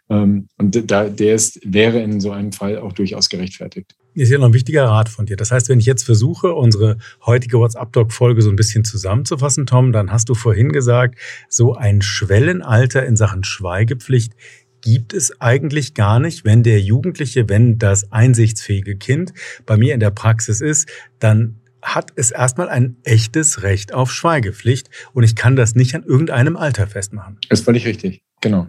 Ähm, 0.08 0.48
und 0.58 0.90
da, 0.90 1.08
der 1.08 1.34
ist, 1.34 1.60
wäre 1.64 2.00
in 2.00 2.20
so 2.20 2.30
einem 2.30 2.52
Fall 2.52 2.78
auch 2.78 2.92
durchaus 2.92 3.28
gerechtfertigt. 3.28 3.94
Ist 4.14 4.30
ja 4.30 4.38
noch 4.38 4.46
ein 4.46 4.54
wichtiger 4.54 4.86
Rat 4.86 5.08
von 5.08 5.26
dir. 5.26 5.36
Das 5.36 5.52
heißt, 5.52 5.68
wenn 5.68 5.78
ich 5.78 5.86
jetzt 5.86 6.02
versuche, 6.02 6.52
unsere 6.52 6.98
heutige 7.24 7.58
WhatsApp-Doc-Folge 7.58 8.42
so 8.42 8.50
ein 8.50 8.56
bisschen 8.56 8.84
zusammenzufassen, 8.84 9.66
Tom, 9.66 9.92
dann 9.92 10.10
hast 10.10 10.28
du 10.28 10.34
vorhin 10.34 10.72
gesagt, 10.72 11.18
so 11.48 11.74
ein 11.74 12.02
Schwellenalter 12.02 13.06
in 13.06 13.16
Sachen 13.16 13.44
Schweigepflicht 13.44 14.34
gibt 14.80 15.12
es 15.12 15.40
eigentlich 15.40 15.94
gar 15.94 16.18
nicht. 16.18 16.44
Wenn 16.44 16.62
der 16.62 16.80
Jugendliche, 16.80 17.48
wenn 17.48 17.78
das 17.78 18.10
einsichtsfähige 18.10 18.96
Kind 18.96 19.32
bei 19.66 19.76
mir 19.76 19.94
in 19.94 20.00
der 20.00 20.10
Praxis 20.10 20.60
ist, 20.60 20.88
dann 21.18 21.60
hat 21.82 22.12
es 22.16 22.30
erstmal 22.30 22.68
ein 22.68 22.96
echtes 23.04 23.62
Recht 23.62 23.94
auf 23.94 24.12
Schweigepflicht 24.12 24.90
und 25.12 25.22
ich 25.22 25.34
kann 25.34 25.56
das 25.56 25.74
nicht 25.74 25.94
an 25.94 26.02
irgendeinem 26.02 26.56
Alter 26.56 26.86
festmachen. 26.86 27.38
Das 27.48 27.60
ist 27.60 27.64
völlig 27.64 27.86
richtig, 27.86 28.22
genau. 28.40 28.68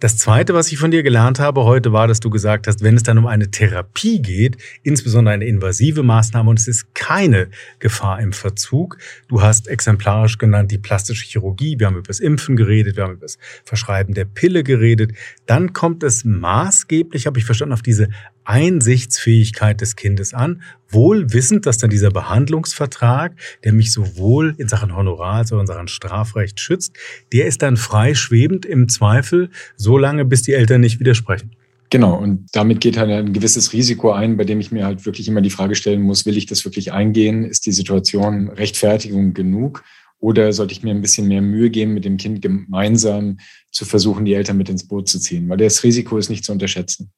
Das 0.00 0.18
Zweite, 0.18 0.54
was 0.54 0.70
ich 0.72 0.78
von 0.78 0.90
dir 0.90 1.02
gelernt 1.02 1.38
habe 1.38 1.64
heute, 1.64 1.92
war, 1.92 2.08
dass 2.08 2.20
du 2.20 2.28
gesagt 2.28 2.66
hast, 2.66 2.82
wenn 2.82 2.96
es 2.96 3.04
dann 3.04 3.16
um 3.16 3.26
eine 3.26 3.50
Therapie 3.50 4.20
geht, 4.20 4.56
insbesondere 4.82 5.34
eine 5.34 5.46
invasive 5.46 6.02
Maßnahme 6.02 6.50
und 6.50 6.58
es 6.58 6.66
ist 6.66 6.94
keine 6.94 7.48
Gefahr 7.78 8.20
im 8.20 8.32
Verzug, 8.32 8.98
du 9.28 9.40
hast 9.40 9.68
exemplarisch 9.68 10.36
genannt 10.36 10.72
die 10.72 10.78
plastische 10.78 11.24
Chirurgie, 11.24 11.78
wir 11.78 11.86
haben 11.86 11.96
über 11.96 12.08
das 12.08 12.20
Impfen 12.20 12.56
geredet, 12.56 12.96
wir 12.96 13.04
haben 13.04 13.12
über 13.12 13.22
das 13.22 13.38
Verschreiben 13.64 14.14
der 14.14 14.24
Pille 14.24 14.64
geredet, 14.64 15.12
dann 15.46 15.72
kommt 15.72 16.02
es 16.02 16.24
maßgeblich, 16.24 17.26
habe 17.26 17.38
ich 17.38 17.44
verstanden, 17.44 17.72
auf 17.72 17.82
diese 17.82 18.08
Einsichtsfähigkeit 18.44 19.80
des 19.80 19.96
Kindes 19.96 20.34
an, 20.34 20.62
wohl 20.88 21.32
wissend, 21.32 21.66
dass 21.66 21.78
dann 21.78 21.90
dieser 21.90 22.10
Behandlungsvertrag, 22.10 23.34
der 23.64 23.72
mich 23.72 23.92
sowohl 23.92 24.54
in 24.58 24.68
Sachen 24.68 24.94
Honorar 24.94 25.36
als 25.36 25.52
auch 25.52 25.60
in 25.60 25.66
Sachen 25.66 25.88
Strafrecht 25.88 26.60
schützt, 26.60 26.96
der 27.32 27.46
ist 27.46 27.62
dann 27.62 27.76
freischwebend 27.76 28.64
im 28.66 28.88
Zweifel 28.88 29.50
so 29.76 29.98
lange, 29.98 30.24
bis 30.24 30.42
die 30.42 30.52
Eltern 30.52 30.80
nicht 30.80 31.00
widersprechen. 31.00 31.50
Genau, 31.90 32.16
und 32.16 32.48
damit 32.52 32.80
geht 32.80 32.96
halt 32.96 33.10
ein 33.10 33.32
gewisses 33.32 33.72
Risiko 33.72 34.10
ein, 34.10 34.36
bei 34.36 34.44
dem 34.44 34.58
ich 34.58 34.72
mir 34.72 34.84
halt 34.84 35.06
wirklich 35.06 35.28
immer 35.28 35.42
die 35.42 35.50
Frage 35.50 35.74
stellen 35.74 36.02
muss, 36.02 36.26
will 36.26 36.36
ich 36.36 36.46
das 36.46 36.64
wirklich 36.64 36.92
eingehen? 36.92 37.44
Ist 37.44 37.66
die 37.66 37.72
Situation 37.72 38.48
Rechtfertigung 38.48 39.32
genug? 39.32 39.84
Oder 40.18 40.52
sollte 40.52 40.72
ich 40.72 40.82
mir 40.82 40.90
ein 40.90 41.02
bisschen 41.02 41.28
mehr 41.28 41.42
Mühe 41.42 41.70
geben, 41.70 41.94
mit 41.94 42.04
dem 42.04 42.16
Kind 42.16 42.40
gemeinsam 42.40 43.38
zu 43.70 43.84
versuchen, 43.84 44.24
die 44.24 44.34
Eltern 44.34 44.56
mit 44.56 44.68
ins 44.68 44.88
Boot 44.88 45.08
zu 45.08 45.20
ziehen? 45.20 45.48
Weil 45.48 45.58
das 45.58 45.84
Risiko 45.84 46.16
ist 46.18 46.30
nicht 46.30 46.44
zu 46.44 46.52
unterschätzen. 46.52 47.12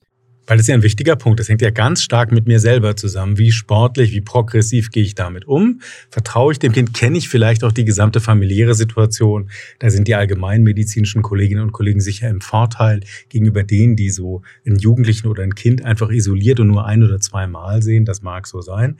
Weil 0.47 0.57
das 0.57 0.65
ist 0.65 0.69
ja 0.69 0.75
ein 0.75 0.83
wichtiger 0.83 1.17
Punkt. 1.17 1.41
Das 1.41 1.49
hängt 1.49 1.63
ja 1.63 1.71
ganz 1.71 2.03
stark 2.03 2.31
mit 2.33 2.47
mir 2.47 2.61
selber 2.61 2.97
zusammen. 2.97 3.39
Wie 3.39 3.53
sportlich, 3.53 4.13
wie 4.13 4.21
progressiv 4.21 4.91
gehe 4.91 5.03
ich 5.03 5.15
damit 5.15 5.47
um? 5.47 5.81
Vertraue 6.11 6.53
ich 6.53 6.59
dem 6.59 6.73
Kind? 6.73 6.95
Kenne 6.95 7.19
ich 7.19 7.29
vielleicht 7.29 7.65
auch 7.65 7.73
die 7.73 7.85
gesamte 7.85 8.21
familiäre 8.21 8.75
Situation? 8.75 9.51
Da 9.79 9.91
sind 9.91 10.09
die 10.09 10.15
allgemeinmedizinischen 10.15 11.23
Kolleginnen 11.23 11.63
und 11.63 11.73
Kollegen 11.73 12.01
sicher 12.01 12.29
im 12.29 12.41
Vorteil 12.41 13.01
gegenüber 13.29 13.65
denen, 13.65 13.97
die 13.97 14.11
so 14.11 14.43
einen 14.65 14.79
Jugendlichen 14.79 15.27
oder 15.27 15.43
ein 15.43 15.55
Kind 15.55 15.85
einfach 15.85 16.11
isoliert 16.11 16.61
und 16.61 16.69
nur 16.69 16.87
ein 16.87 17.03
oder 17.03 17.21
zwei 17.21 17.47
Mal 17.47 17.83
sehen. 17.83 18.05
Das 18.05 18.23
mag 18.23 18.47
so 18.47 18.61
sein. 18.61 18.97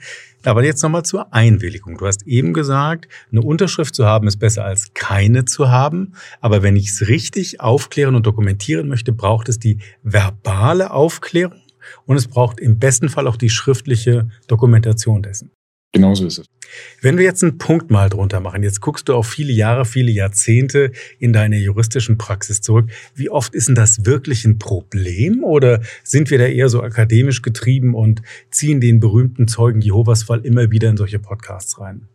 Aber 0.47 0.63
jetzt 0.63 0.81
nochmal 0.81 1.03
zur 1.03 1.33
Einwilligung. 1.33 1.97
Du 1.97 2.07
hast 2.07 2.25
eben 2.25 2.53
gesagt, 2.53 3.07
eine 3.31 3.41
Unterschrift 3.41 3.93
zu 3.93 4.05
haben 4.05 4.27
ist 4.27 4.37
besser 4.37 4.63
als 4.63 4.93
keine 4.93 5.43
zu 5.43 5.69
haben. 5.69 6.13
Aber 6.39 6.63
wenn 6.63 6.77
ich 6.77 6.89
es 6.89 7.09
richtig 7.09 7.59
aufklären 7.59 8.15
und 8.15 8.25
dokumentieren 8.25 8.87
möchte, 8.87 9.11
braucht 9.11 9.49
es 9.49 9.59
die 9.59 9.79
verbale 10.03 10.91
Aufklärung 10.91 11.61
und 12.05 12.15
es 12.15 12.27
braucht 12.27 12.59
im 12.59 12.79
besten 12.79 13.09
Fall 13.09 13.27
auch 13.27 13.35
die 13.35 13.49
schriftliche 13.49 14.29
Dokumentation 14.47 15.21
dessen. 15.21 15.51
Genauso 15.97 16.27
ist 16.27 16.37
es. 16.37 16.45
Wenn 17.01 17.17
wir 17.17 17.25
jetzt 17.25 17.41
einen 17.41 17.57
Punkt 17.57 17.89
mal 17.89 18.07
drunter 18.07 18.39
machen, 18.39 18.61
jetzt 18.61 18.81
guckst 18.81 19.09
du 19.09 19.15
auf 19.15 19.27
viele 19.27 19.51
Jahre, 19.51 19.83
viele 19.83 20.11
Jahrzehnte 20.11 20.91
in 21.17 21.33
deine 21.33 21.57
juristischen 21.57 22.19
Praxis 22.19 22.61
zurück. 22.61 22.91
Wie 23.15 23.31
oft 23.31 23.55
ist 23.55 23.67
denn 23.67 23.73
das 23.73 24.05
wirklich 24.05 24.45
ein 24.45 24.59
Problem 24.59 25.43
oder 25.43 25.81
sind 26.03 26.29
wir 26.29 26.37
da 26.37 26.45
eher 26.45 26.69
so 26.69 26.83
akademisch 26.83 27.41
getrieben 27.41 27.95
und 27.95 28.21
ziehen 28.51 28.79
den 28.79 28.99
berühmten 28.99 29.47
Zeugen 29.47 29.81
Jehovas 29.81 30.21
Fall 30.21 30.41
immer 30.45 30.69
wieder 30.69 30.87
in 30.91 30.97
solche 30.97 31.17
Podcasts 31.17 31.79
rein? 31.79 32.07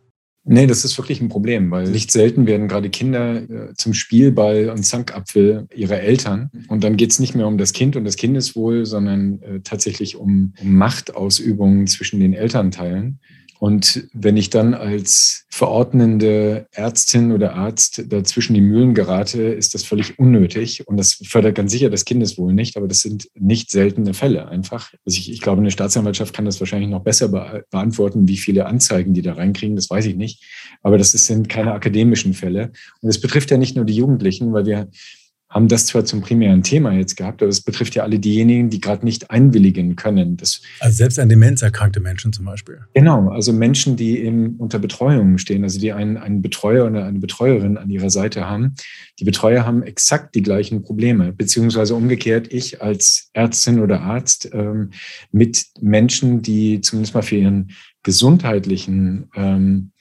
Nee, 0.45 0.67
das 0.67 0.83
ist 0.83 0.97
wirklich 0.97 1.21
ein 1.21 1.29
Problem, 1.29 1.71
weil 1.71 1.89
nicht 1.89 2.11
selten 2.11 2.45
werden 2.47 2.67
gerade 2.67 2.89
Kinder 2.89 3.49
äh, 3.49 3.73
zum 3.75 3.93
Spielball 3.93 4.69
und 4.69 4.83
Zankapfel 4.83 5.67
ihrer 5.73 5.99
Eltern. 6.01 6.51
Und 6.67 6.83
dann 6.83 6.97
geht 6.97 7.11
es 7.11 7.19
nicht 7.19 7.33
mehr 7.33 7.47
um 7.47 7.57
das 7.57 7.71
Kind 7.71 7.95
und 7.95 8.03
das 8.03 8.17
Kindeswohl, 8.17 8.85
sondern 8.85 9.41
äh, 9.41 9.59
tatsächlich 9.61 10.17
um, 10.17 10.53
um 10.61 10.73
Machtausübungen 10.75 11.87
zwischen 11.87 12.19
den 12.19 12.33
Elternteilen. 12.33 13.19
Und 13.63 14.09
wenn 14.11 14.35
ich 14.35 14.49
dann 14.49 14.73
als 14.73 15.45
verordnende 15.49 16.67
Ärztin 16.73 17.31
oder 17.31 17.55
Arzt 17.55 18.03
dazwischen 18.11 18.55
die 18.55 18.59
Mühlen 18.59 18.93
gerate, 18.93 19.41
ist 19.41 19.73
das 19.73 19.85
völlig 19.85 20.19
unnötig. 20.19 20.85
Und 20.85 20.97
das 20.97 21.13
fördert 21.25 21.55
ganz 21.55 21.71
sicher 21.71 21.89
das 21.89 22.03
Kindeswohl 22.03 22.53
nicht, 22.53 22.75
aber 22.75 22.89
das 22.89 22.99
sind 22.99 23.29
nicht 23.35 23.71
seltene 23.71 24.13
Fälle 24.13 24.49
einfach. 24.49 24.91
Also 25.05 25.17
ich, 25.17 25.31
ich 25.31 25.39
glaube, 25.39 25.61
eine 25.61 25.71
Staatsanwaltschaft 25.71 26.33
kann 26.35 26.43
das 26.43 26.59
wahrscheinlich 26.59 26.89
noch 26.89 27.05
besser 27.05 27.29
be 27.29 27.63
beantworten, 27.71 28.27
wie 28.27 28.35
viele 28.35 28.65
Anzeigen 28.65 29.13
die 29.13 29.21
da 29.21 29.31
reinkriegen, 29.31 29.77
das 29.77 29.89
weiß 29.89 30.07
ich 30.07 30.17
nicht. 30.17 30.43
Aber 30.81 30.97
das 30.97 31.13
sind 31.13 31.47
keine 31.47 31.71
akademischen 31.71 32.33
Fälle. 32.33 32.73
Und 32.99 33.07
es 33.07 33.21
betrifft 33.21 33.49
ja 33.49 33.55
nicht 33.55 33.77
nur 33.77 33.85
die 33.85 33.95
Jugendlichen, 33.95 34.51
weil 34.51 34.65
wir 34.65 34.89
haben 35.53 35.67
das 35.67 35.85
zwar 35.85 36.03
zum 36.03 36.21
primären 36.21 36.63
Thema 36.63 36.93
jetzt 36.93 37.15
gehabt, 37.15 37.41
aber 37.43 37.49
es 37.49 37.61
betrifft 37.61 37.93
ja 37.93 38.03
alle 38.03 38.17
diejenigen, 38.17 38.71
die 38.71 38.81
gerade 38.81 39.05
nicht 39.05 39.29
einwilligen 39.29 39.95
können. 39.95 40.35
Das 40.35 40.61
also 40.79 40.97
selbst 40.97 41.19
an 41.19 41.29
Demenz 41.29 41.61
erkrankte 41.61 41.99
Menschen 41.99 42.33
zum 42.33 42.45
Beispiel. 42.45 42.79
Genau, 42.95 43.29
also 43.29 43.53
Menschen, 43.53 43.95
die 43.95 44.19
eben 44.19 44.55
unter 44.57 44.79
Betreuung 44.79 45.37
stehen, 45.37 45.63
also 45.63 45.79
die 45.79 45.93
einen, 45.93 46.17
einen 46.17 46.41
Betreuer 46.41 46.87
oder 46.87 47.05
eine 47.05 47.19
Betreuerin 47.19 47.77
an 47.77 47.89
ihrer 47.91 48.09
Seite 48.09 48.49
haben. 48.49 48.73
Die 49.19 49.25
Betreuer 49.25 49.65
haben 49.65 49.83
exakt 49.83 50.33
die 50.33 50.41
gleichen 50.41 50.81
Probleme, 50.81 51.31
beziehungsweise 51.31 51.93
umgekehrt 51.93 52.51
ich 52.51 52.81
als 52.81 53.29
Ärztin 53.33 53.79
oder 53.79 54.01
Arzt 54.01 54.49
ähm, 54.53 54.89
mit 55.31 55.65
Menschen, 55.79 56.41
die 56.41 56.81
zumindest 56.81 57.13
mal 57.13 57.21
für 57.21 57.35
ihren 57.35 57.71
gesundheitlichen 58.01 59.29
ähm, 59.35 59.92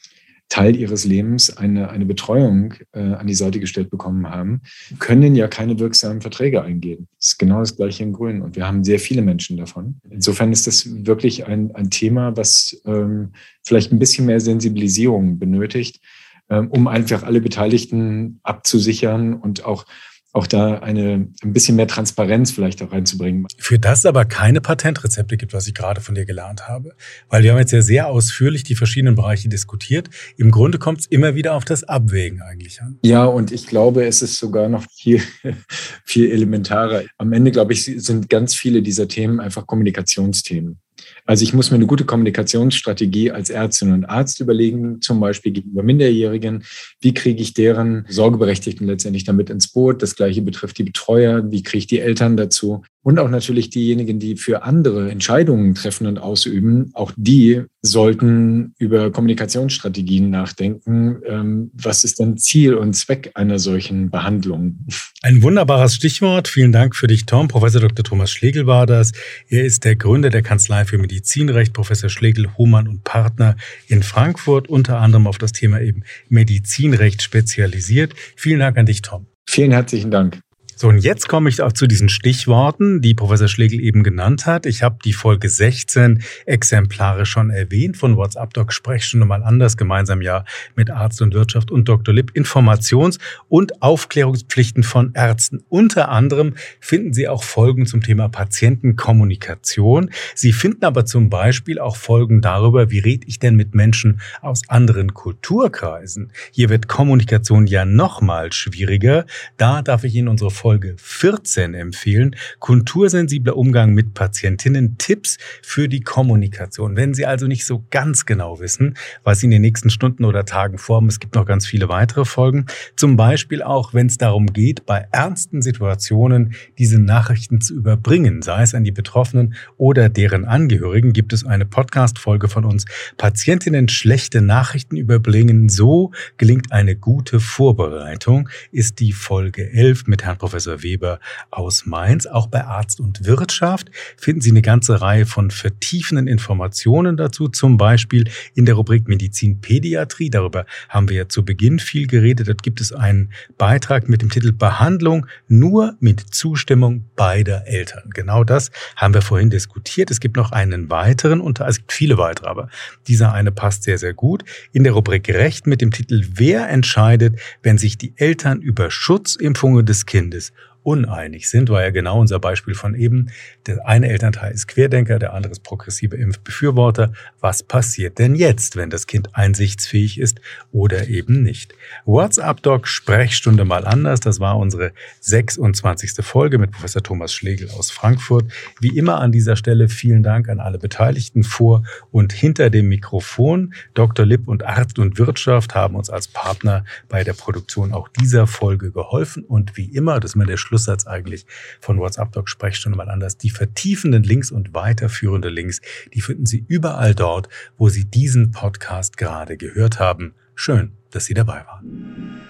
Teil 0.52 0.76
ihres 0.76 1.06
Lebens 1.06 1.56
eine, 1.56 1.88
eine 1.88 2.04
Betreuung 2.04 2.74
äh, 2.92 3.00
an 3.00 3.26
die 3.26 3.34
Seite 3.34 3.58
gestellt 3.58 3.88
bekommen 3.88 4.28
haben, 4.28 4.60
können 4.98 5.34
ja 5.34 5.48
keine 5.48 5.78
wirksamen 5.78 6.20
Verträge 6.20 6.62
eingehen. 6.62 7.08
Das 7.18 7.28
ist 7.28 7.38
genau 7.38 7.60
das 7.60 7.74
gleiche 7.74 8.02
in 8.02 8.12
Grün 8.12 8.42
und 8.42 8.54
wir 8.54 8.66
haben 8.66 8.84
sehr 8.84 8.98
viele 8.98 9.22
Menschen 9.22 9.56
davon. 9.56 9.98
Insofern 10.10 10.52
ist 10.52 10.66
das 10.66 11.06
wirklich 11.06 11.46
ein, 11.46 11.74
ein 11.74 11.88
Thema, 11.88 12.36
was 12.36 12.78
ähm, 12.84 13.30
vielleicht 13.64 13.92
ein 13.92 13.98
bisschen 13.98 14.26
mehr 14.26 14.40
Sensibilisierung 14.40 15.38
benötigt, 15.38 16.02
ähm, 16.50 16.68
um 16.70 16.86
einfach 16.86 17.22
alle 17.22 17.40
Beteiligten 17.40 18.38
abzusichern 18.42 19.32
und 19.32 19.64
auch 19.64 19.86
auch 20.32 20.46
da 20.46 20.78
eine, 20.78 21.28
ein 21.42 21.52
bisschen 21.52 21.76
mehr 21.76 21.86
Transparenz 21.86 22.52
vielleicht 22.52 22.82
auch 22.82 22.90
reinzubringen. 22.90 23.46
Für 23.58 23.78
das 23.78 24.06
aber 24.06 24.24
keine 24.24 24.62
Patentrezepte 24.62 25.36
gibt, 25.36 25.52
was 25.52 25.66
ich 25.66 25.74
gerade 25.74 26.00
von 26.00 26.14
dir 26.14 26.24
gelernt 26.24 26.68
habe. 26.68 26.94
Weil 27.28 27.42
wir 27.42 27.52
haben 27.52 27.58
jetzt 27.58 27.72
ja 27.72 27.82
sehr 27.82 28.08
ausführlich 28.08 28.62
die 28.64 28.74
verschiedenen 28.74 29.14
Bereiche 29.14 29.50
diskutiert. 29.50 30.08
Im 30.38 30.50
Grunde 30.50 30.78
kommt 30.78 31.00
es 31.00 31.06
immer 31.06 31.34
wieder 31.34 31.54
auf 31.54 31.66
das 31.66 31.84
Abwägen 31.84 32.40
eigentlich 32.40 32.80
an. 32.80 32.98
Ja, 33.04 33.24
und 33.24 33.52
ich 33.52 33.66
glaube, 33.66 34.06
es 34.06 34.22
ist 34.22 34.38
sogar 34.38 34.68
noch 34.68 34.86
viel, 34.90 35.22
viel 36.04 36.30
elementarer. 36.30 37.02
Am 37.18 37.32
Ende, 37.34 37.50
glaube 37.50 37.74
ich, 37.74 37.84
sind 37.84 38.30
ganz 38.30 38.54
viele 38.54 38.80
dieser 38.80 39.08
Themen 39.08 39.38
einfach 39.38 39.66
Kommunikationsthemen. 39.66 40.78
Also 41.24 41.44
ich 41.44 41.54
muss 41.54 41.70
mir 41.70 41.76
eine 41.76 41.86
gute 41.86 42.04
Kommunikationsstrategie 42.04 43.30
als 43.30 43.50
Ärztin 43.50 43.92
und 43.92 44.04
Arzt 44.04 44.40
überlegen, 44.40 45.00
zum 45.00 45.20
Beispiel 45.20 45.52
gegenüber 45.52 45.82
Minderjährigen. 45.82 46.64
Wie 47.00 47.14
kriege 47.14 47.40
ich 47.40 47.54
deren 47.54 48.04
Sorgeberechtigten 48.08 48.86
letztendlich 48.86 49.24
damit 49.24 49.50
ins 49.50 49.68
Boot? 49.68 50.02
Das 50.02 50.16
gleiche 50.16 50.42
betrifft 50.42 50.78
die 50.78 50.84
Betreuer. 50.84 51.50
Wie 51.50 51.62
kriege 51.62 51.78
ich 51.78 51.86
die 51.86 52.00
Eltern 52.00 52.36
dazu? 52.36 52.82
Und 53.04 53.18
auch 53.18 53.28
natürlich 53.28 53.70
diejenigen, 53.70 54.20
die 54.20 54.36
für 54.36 54.62
andere 54.62 55.10
Entscheidungen 55.10 55.74
treffen 55.74 56.06
und 56.06 56.18
ausüben. 56.18 56.90
Auch 56.94 57.10
die 57.16 57.62
sollten 57.80 58.74
über 58.78 59.10
Kommunikationsstrategien 59.10 60.30
nachdenken. 60.30 61.20
Ähm, 61.26 61.72
was 61.74 62.04
ist 62.04 62.20
denn 62.20 62.38
Ziel 62.38 62.74
und 62.74 62.94
Zweck 62.94 63.32
einer 63.34 63.58
solchen 63.58 64.10
Behandlung? 64.10 64.86
Ein 65.22 65.42
wunderbares 65.42 65.96
Stichwort. 65.96 66.46
Vielen 66.46 66.70
Dank 66.70 66.94
für 66.94 67.08
dich, 67.08 67.26
Tom. 67.26 67.48
Professor 67.48 67.80
Dr. 67.80 68.04
Thomas 68.04 68.30
Schlegel 68.30 68.68
war 68.68 68.86
das. 68.86 69.10
Er 69.48 69.64
ist 69.64 69.84
der 69.84 69.96
Gründer 69.96 70.30
der 70.30 70.42
Kanzlei 70.42 70.84
für 70.84 70.98
Medizinrecht, 71.12 71.74
Professor 71.74 72.08
Schlegel, 72.08 72.56
Hohmann 72.56 72.88
und 72.88 73.04
Partner 73.04 73.56
in 73.86 74.02
Frankfurt, 74.02 74.68
unter 74.68 74.98
anderem 74.98 75.26
auf 75.26 75.36
das 75.36 75.52
Thema 75.52 75.80
eben 75.82 76.04
Medizinrecht 76.30 77.20
spezialisiert. 77.20 78.14
Vielen 78.34 78.60
Dank 78.60 78.78
an 78.78 78.86
dich, 78.86 79.02
Tom. 79.02 79.26
Vielen 79.46 79.72
herzlichen 79.72 80.10
Dank. 80.10 80.40
So, 80.74 80.88
und 80.88 80.98
jetzt 80.98 81.28
komme 81.28 81.48
ich 81.48 81.62
auch 81.62 81.72
zu 81.72 81.86
diesen 81.86 82.08
Stichworten, 82.08 83.00
die 83.02 83.14
Professor 83.14 83.46
Schlegel 83.46 83.80
eben 83.80 84.02
genannt 84.02 84.46
hat. 84.46 84.66
Ich 84.66 84.82
habe 84.82 84.98
die 85.04 85.12
Folge 85.12 85.48
16 85.48 86.22
Exemplare 86.46 87.26
schon 87.26 87.50
erwähnt 87.50 87.96
von 87.96 88.16
WhatsApp 88.16 88.52
Doc 88.54 88.72
Sprechstunde 88.72 89.26
mal 89.26 89.42
anders, 89.42 89.76
gemeinsam 89.76 90.22
ja 90.22 90.44
mit 90.74 90.90
Arzt 90.90 91.22
und 91.22 91.34
Wirtschaft 91.34 91.70
und 91.70 91.88
Dr. 91.88 92.14
Lipp. 92.14 92.32
Informations- 92.34 93.18
und 93.48 93.82
Aufklärungspflichten 93.82 94.82
von 94.82 95.12
Ärzten. 95.14 95.62
Unter 95.68 96.08
anderem 96.08 96.54
finden 96.80 97.12
Sie 97.12 97.28
auch 97.28 97.44
Folgen 97.44 97.86
zum 97.86 98.02
Thema 98.02 98.28
Patientenkommunikation. 98.28 100.10
Sie 100.34 100.52
finden 100.52 100.84
aber 100.84 101.04
zum 101.04 101.30
Beispiel 101.30 101.78
auch 101.78 101.96
Folgen 101.96 102.40
darüber, 102.40 102.90
wie 102.90 102.98
rede 102.98 103.26
ich 103.28 103.38
denn 103.38 103.56
mit 103.56 103.74
Menschen 103.74 104.20
aus 104.40 104.62
anderen 104.68 105.14
Kulturkreisen. 105.14 106.32
Hier 106.50 106.70
wird 106.70 106.88
Kommunikation 106.88 107.66
ja 107.66 107.84
noch 107.84 108.20
mal 108.20 108.52
schwieriger. 108.52 109.26
Da 109.56 109.82
darf 109.82 110.04
ich 110.04 110.14
Ihnen 110.14 110.28
unsere 110.28 110.50
Folge 110.62 110.72
Folge 110.72 110.94
14 110.96 111.74
empfehlen. 111.74 112.34
Kultursensibler 112.58 113.58
Umgang 113.58 113.92
mit 113.92 114.14
Patientinnen, 114.14 114.96
Tipps 114.96 115.36
für 115.60 115.86
die 115.86 116.00
Kommunikation. 116.00 116.96
Wenn 116.96 117.12
Sie 117.12 117.26
also 117.26 117.46
nicht 117.46 117.66
so 117.66 117.84
ganz 117.90 118.24
genau 118.26 118.58
wissen, 118.58 118.96
was 119.22 119.40
Sie 119.40 119.46
in 119.46 119.50
den 119.50 119.60
nächsten 119.60 119.90
Stunden 119.90 120.24
oder 120.24 120.44
Tagen 120.44 120.78
vorhaben, 120.78 121.08
es 121.08 121.20
gibt 121.20 121.34
noch 121.34 121.44
ganz 121.44 121.66
viele 121.66 121.88
weitere 121.88 122.24
Folgen. 122.24 122.66
Zum 122.96 123.16
Beispiel 123.16 123.62
auch, 123.62 123.92
wenn 123.92 124.06
es 124.06 124.16
darum 124.16 124.46
geht, 124.46 124.86
bei 124.86 125.06
ernsten 125.10 125.60
Situationen 125.60 126.54
diese 126.78 126.98
Nachrichten 126.98 127.60
zu 127.60 127.74
überbringen, 127.74 128.40
sei 128.40 128.62
es 128.62 128.74
an 128.74 128.84
die 128.84 128.92
Betroffenen 128.92 129.54
oder 129.76 130.08
deren 130.08 130.44
Angehörigen, 130.44 131.12
gibt 131.12 131.32
es 131.32 131.44
eine 131.44 131.66
Podcast-Folge 131.66 132.48
von 132.48 132.64
uns. 132.64 132.86
Patientinnen 133.18 133.88
schlechte 133.88 134.40
Nachrichten 134.40 134.96
überbringen. 134.96 135.68
So 135.68 136.12
gelingt 136.38 136.72
eine 136.72 136.96
gute 136.96 137.40
Vorbereitung, 137.40 138.48
ist 138.70 139.00
die 139.00 139.12
Folge 139.12 139.70
11 139.70 140.06
mit 140.06 140.24
Herrn 140.24 140.38
Professor 140.38 140.51
Professor 140.52 140.82
Weber 140.82 141.18
aus 141.50 141.86
Mainz. 141.86 142.26
Auch 142.26 142.46
bei 142.46 142.62
Arzt 142.62 143.00
und 143.00 143.24
Wirtschaft 143.24 143.90
finden 144.18 144.42
Sie 144.42 144.50
eine 144.50 144.60
ganze 144.60 145.00
Reihe 145.00 145.24
von 145.24 145.50
vertiefenden 145.50 146.26
Informationen 146.26 147.16
dazu, 147.16 147.48
zum 147.48 147.78
Beispiel 147.78 148.28
in 148.54 148.66
der 148.66 148.74
Rubrik 148.74 149.08
Medizinpädiatrie. 149.08 150.28
Darüber 150.28 150.66
haben 150.90 151.08
wir 151.08 151.16
ja 151.16 151.28
zu 151.30 151.42
Beginn 151.42 151.78
viel 151.78 152.06
geredet. 152.06 152.48
Dort 152.48 152.62
gibt 152.62 152.82
es 152.82 152.92
einen 152.92 153.32
Beitrag 153.56 154.10
mit 154.10 154.20
dem 154.20 154.28
Titel 154.28 154.52
Behandlung 154.52 155.26
nur 155.48 155.96
mit 156.00 156.20
Zustimmung 156.20 157.06
beider 157.16 157.66
Eltern. 157.66 158.10
Genau 158.12 158.44
das 158.44 158.70
haben 158.96 159.14
wir 159.14 159.22
vorhin 159.22 159.48
diskutiert. 159.48 160.10
Es 160.10 160.20
gibt 160.20 160.36
noch 160.36 160.52
einen 160.52 160.90
weiteren, 160.90 161.40
unter, 161.40 161.66
es 161.66 161.78
gibt 161.78 161.92
viele 161.92 162.18
weitere, 162.18 162.50
aber 162.50 162.68
dieser 163.08 163.32
eine 163.32 163.52
passt 163.52 163.84
sehr, 163.84 163.96
sehr 163.96 164.12
gut. 164.12 164.44
In 164.72 164.84
der 164.84 164.92
Rubrik 164.92 165.30
Recht 165.30 165.66
mit 165.66 165.80
dem 165.80 165.92
Titel 165.92 166.26
Wer 166.34 166.68
entscheidet, 166.68 167.40
wenn 167.62 167.78
sich 167.78 167.96
die 167.96 168.12
Eltern 168.18 168.60
über 168.60 168.90
Schutzimpfungen 168.90 169.86
des 169.86 170.04
Kindes 170.04 170.41
uneinig 170.82 171.48
sind, 171.48 171.70
war 171.70 171.82
ja 171.82 171.90
genau 171.90 172.20
unser 172.20 172.38
Beispiel 172.38 172.74
von 172.74 172.94
eben. 172.94 173.30
Der 173.66 173.86
eine 173.86 174.08
Elternteil 174.08 174.52
ist 174.52 174.66
Querdenker, 174.68 175.18
der 175.18 175.32
andere 175.32 175.52
ist 175.52 175.62
progressive 175.62 176.16
Impfbefürworter. 176.16 177.12
Was 177.40 177.62
passiert 177.62 178.18
denn 178.18 178.34
jetzt, 178.34 178.76
wenn 178.76 178.90
das 178.90 179.06
Kind 179.06 179.34
einsichtsfähig 179.34 180.18
ist 180.18 180.40
oder 180.72 181.08
eben 181.08 181.42
nicht? 181.42 181.74
WhatsApp-Doc 182.04 182.88
Sprechstunde 182.88 183.64
mal 183.64 183.86
anders. 183.86 184.20
Das 184.20 184.40
war 184.40 184.58
unsere 184.58 184.92
26. 185.20 186.14
Folge 186.20 186.58
mit 186.58 186.72
Professor 186.72 187.02
Thomas 187.02 187.32
Schlegel 187.32 187.70
aus 187.70 187.90
Frankfurt. 187.90 188.50
Wie 188.80 188.96
immer 188.96 189.20
an 189.20 189.32
dieser 189.32 189.56
Stelle 189.56 189.88
vielen 189.88 190.22
Dank 190.22 190.48
an 190.48 190.60
alle 190.60 190.78
Beteiligten 190.78 191.44
vor 191.44 191.84
und 192.10 192.32
hinter 192.32 192.70
dem 192.70 192.88
Mikrofon. 192.88 193.74
Dr. 193.94 194.26
Lipp 194.26 194.48
und 194.48 194.64
Arzt 194.64 194.98
und 194.98 195.18
Wirtschaft 195.18 195.74
haben 195.74 195.94
uns 195.94 196.10
als 196.10 196.28
Partner 196.28 196.84
bei 197.08 197.22
der 197.24 197.34
Produktion 197.34 197.92
auch 197.92 198.08
dieser 198.08 198.46
Folge 198.46 198.90
geholfen. 198.90 199.44
Und 199.44 199.76
wie 199.76 199.86
immer, 199.86 200.18
das 200.18 200.32
ist 200.32 200.36
mir 200.36 200.46
der 200.46 200.56
Schluss 200.56 200.71
Schlusssatz 200.72 201.06
eigentlich 201.06 201.44
von 201.80 201.98
WhatsApp 201.98 202.32
Doc 202.32 202.48
Sprechstunde 202.48 202.96
mal 202.96 203.10
anders. 203.10 203.36
Die 203.36 203.50
vertiefenden 203.50 204.22
Links 204.22 204.50
und 204.50 204.72
weiterführende 204.72 205.50
Links, 205.50 205.80
die 206.14 206.22
finden 206.22 206.46
Sie 206.46 206.64
überall 206.66 207.14
dort, 207.14 207.50
wo 207.76 207.90
Sie 207.90 208.06
diesen 208.06 208.52
Podcast 208.52 209.18
gerade 209.18 209.58
gehört 209.58 209.98
haben. 209.98 210.34
Schön, 210.54 210.92
dass 211.10 211.26
Sie 211.26 211.34
dabei 211.34 211.64
waren. 211.66 212.40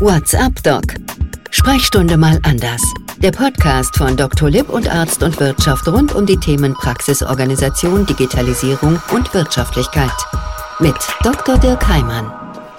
WhatsApp 0.00 0.62
Doc. 0.62 0.82
Sprechstunde 1.50 2.18
mal 2.18 2.38
anders. 2.42 2.82
Der 3.18 3.30
Podcast 3.30 3.96
von 3.96 4.16
Dr. 4.16 4.50
Lipp 4.50 4.68
und 4.68 4.92
Arzt 4.92 5.22
und 5.22 5.38
Wirtschaft 5.40 5.88
rund 5.88 6.14
um 6.14 6.26
die 6.26 6.38
Themen 6.38 6.74
Praxisorganisation, 6.74 8.04
Digitalisierung 8.04 9.00
und 9.12 9.32
Wirtschaftlichkeit. 9.32 10.10
Mit 10.78 10.96
Dr. 11.22 11.58
Dirk 11.58 11.86
Heimann. 11.88 12.41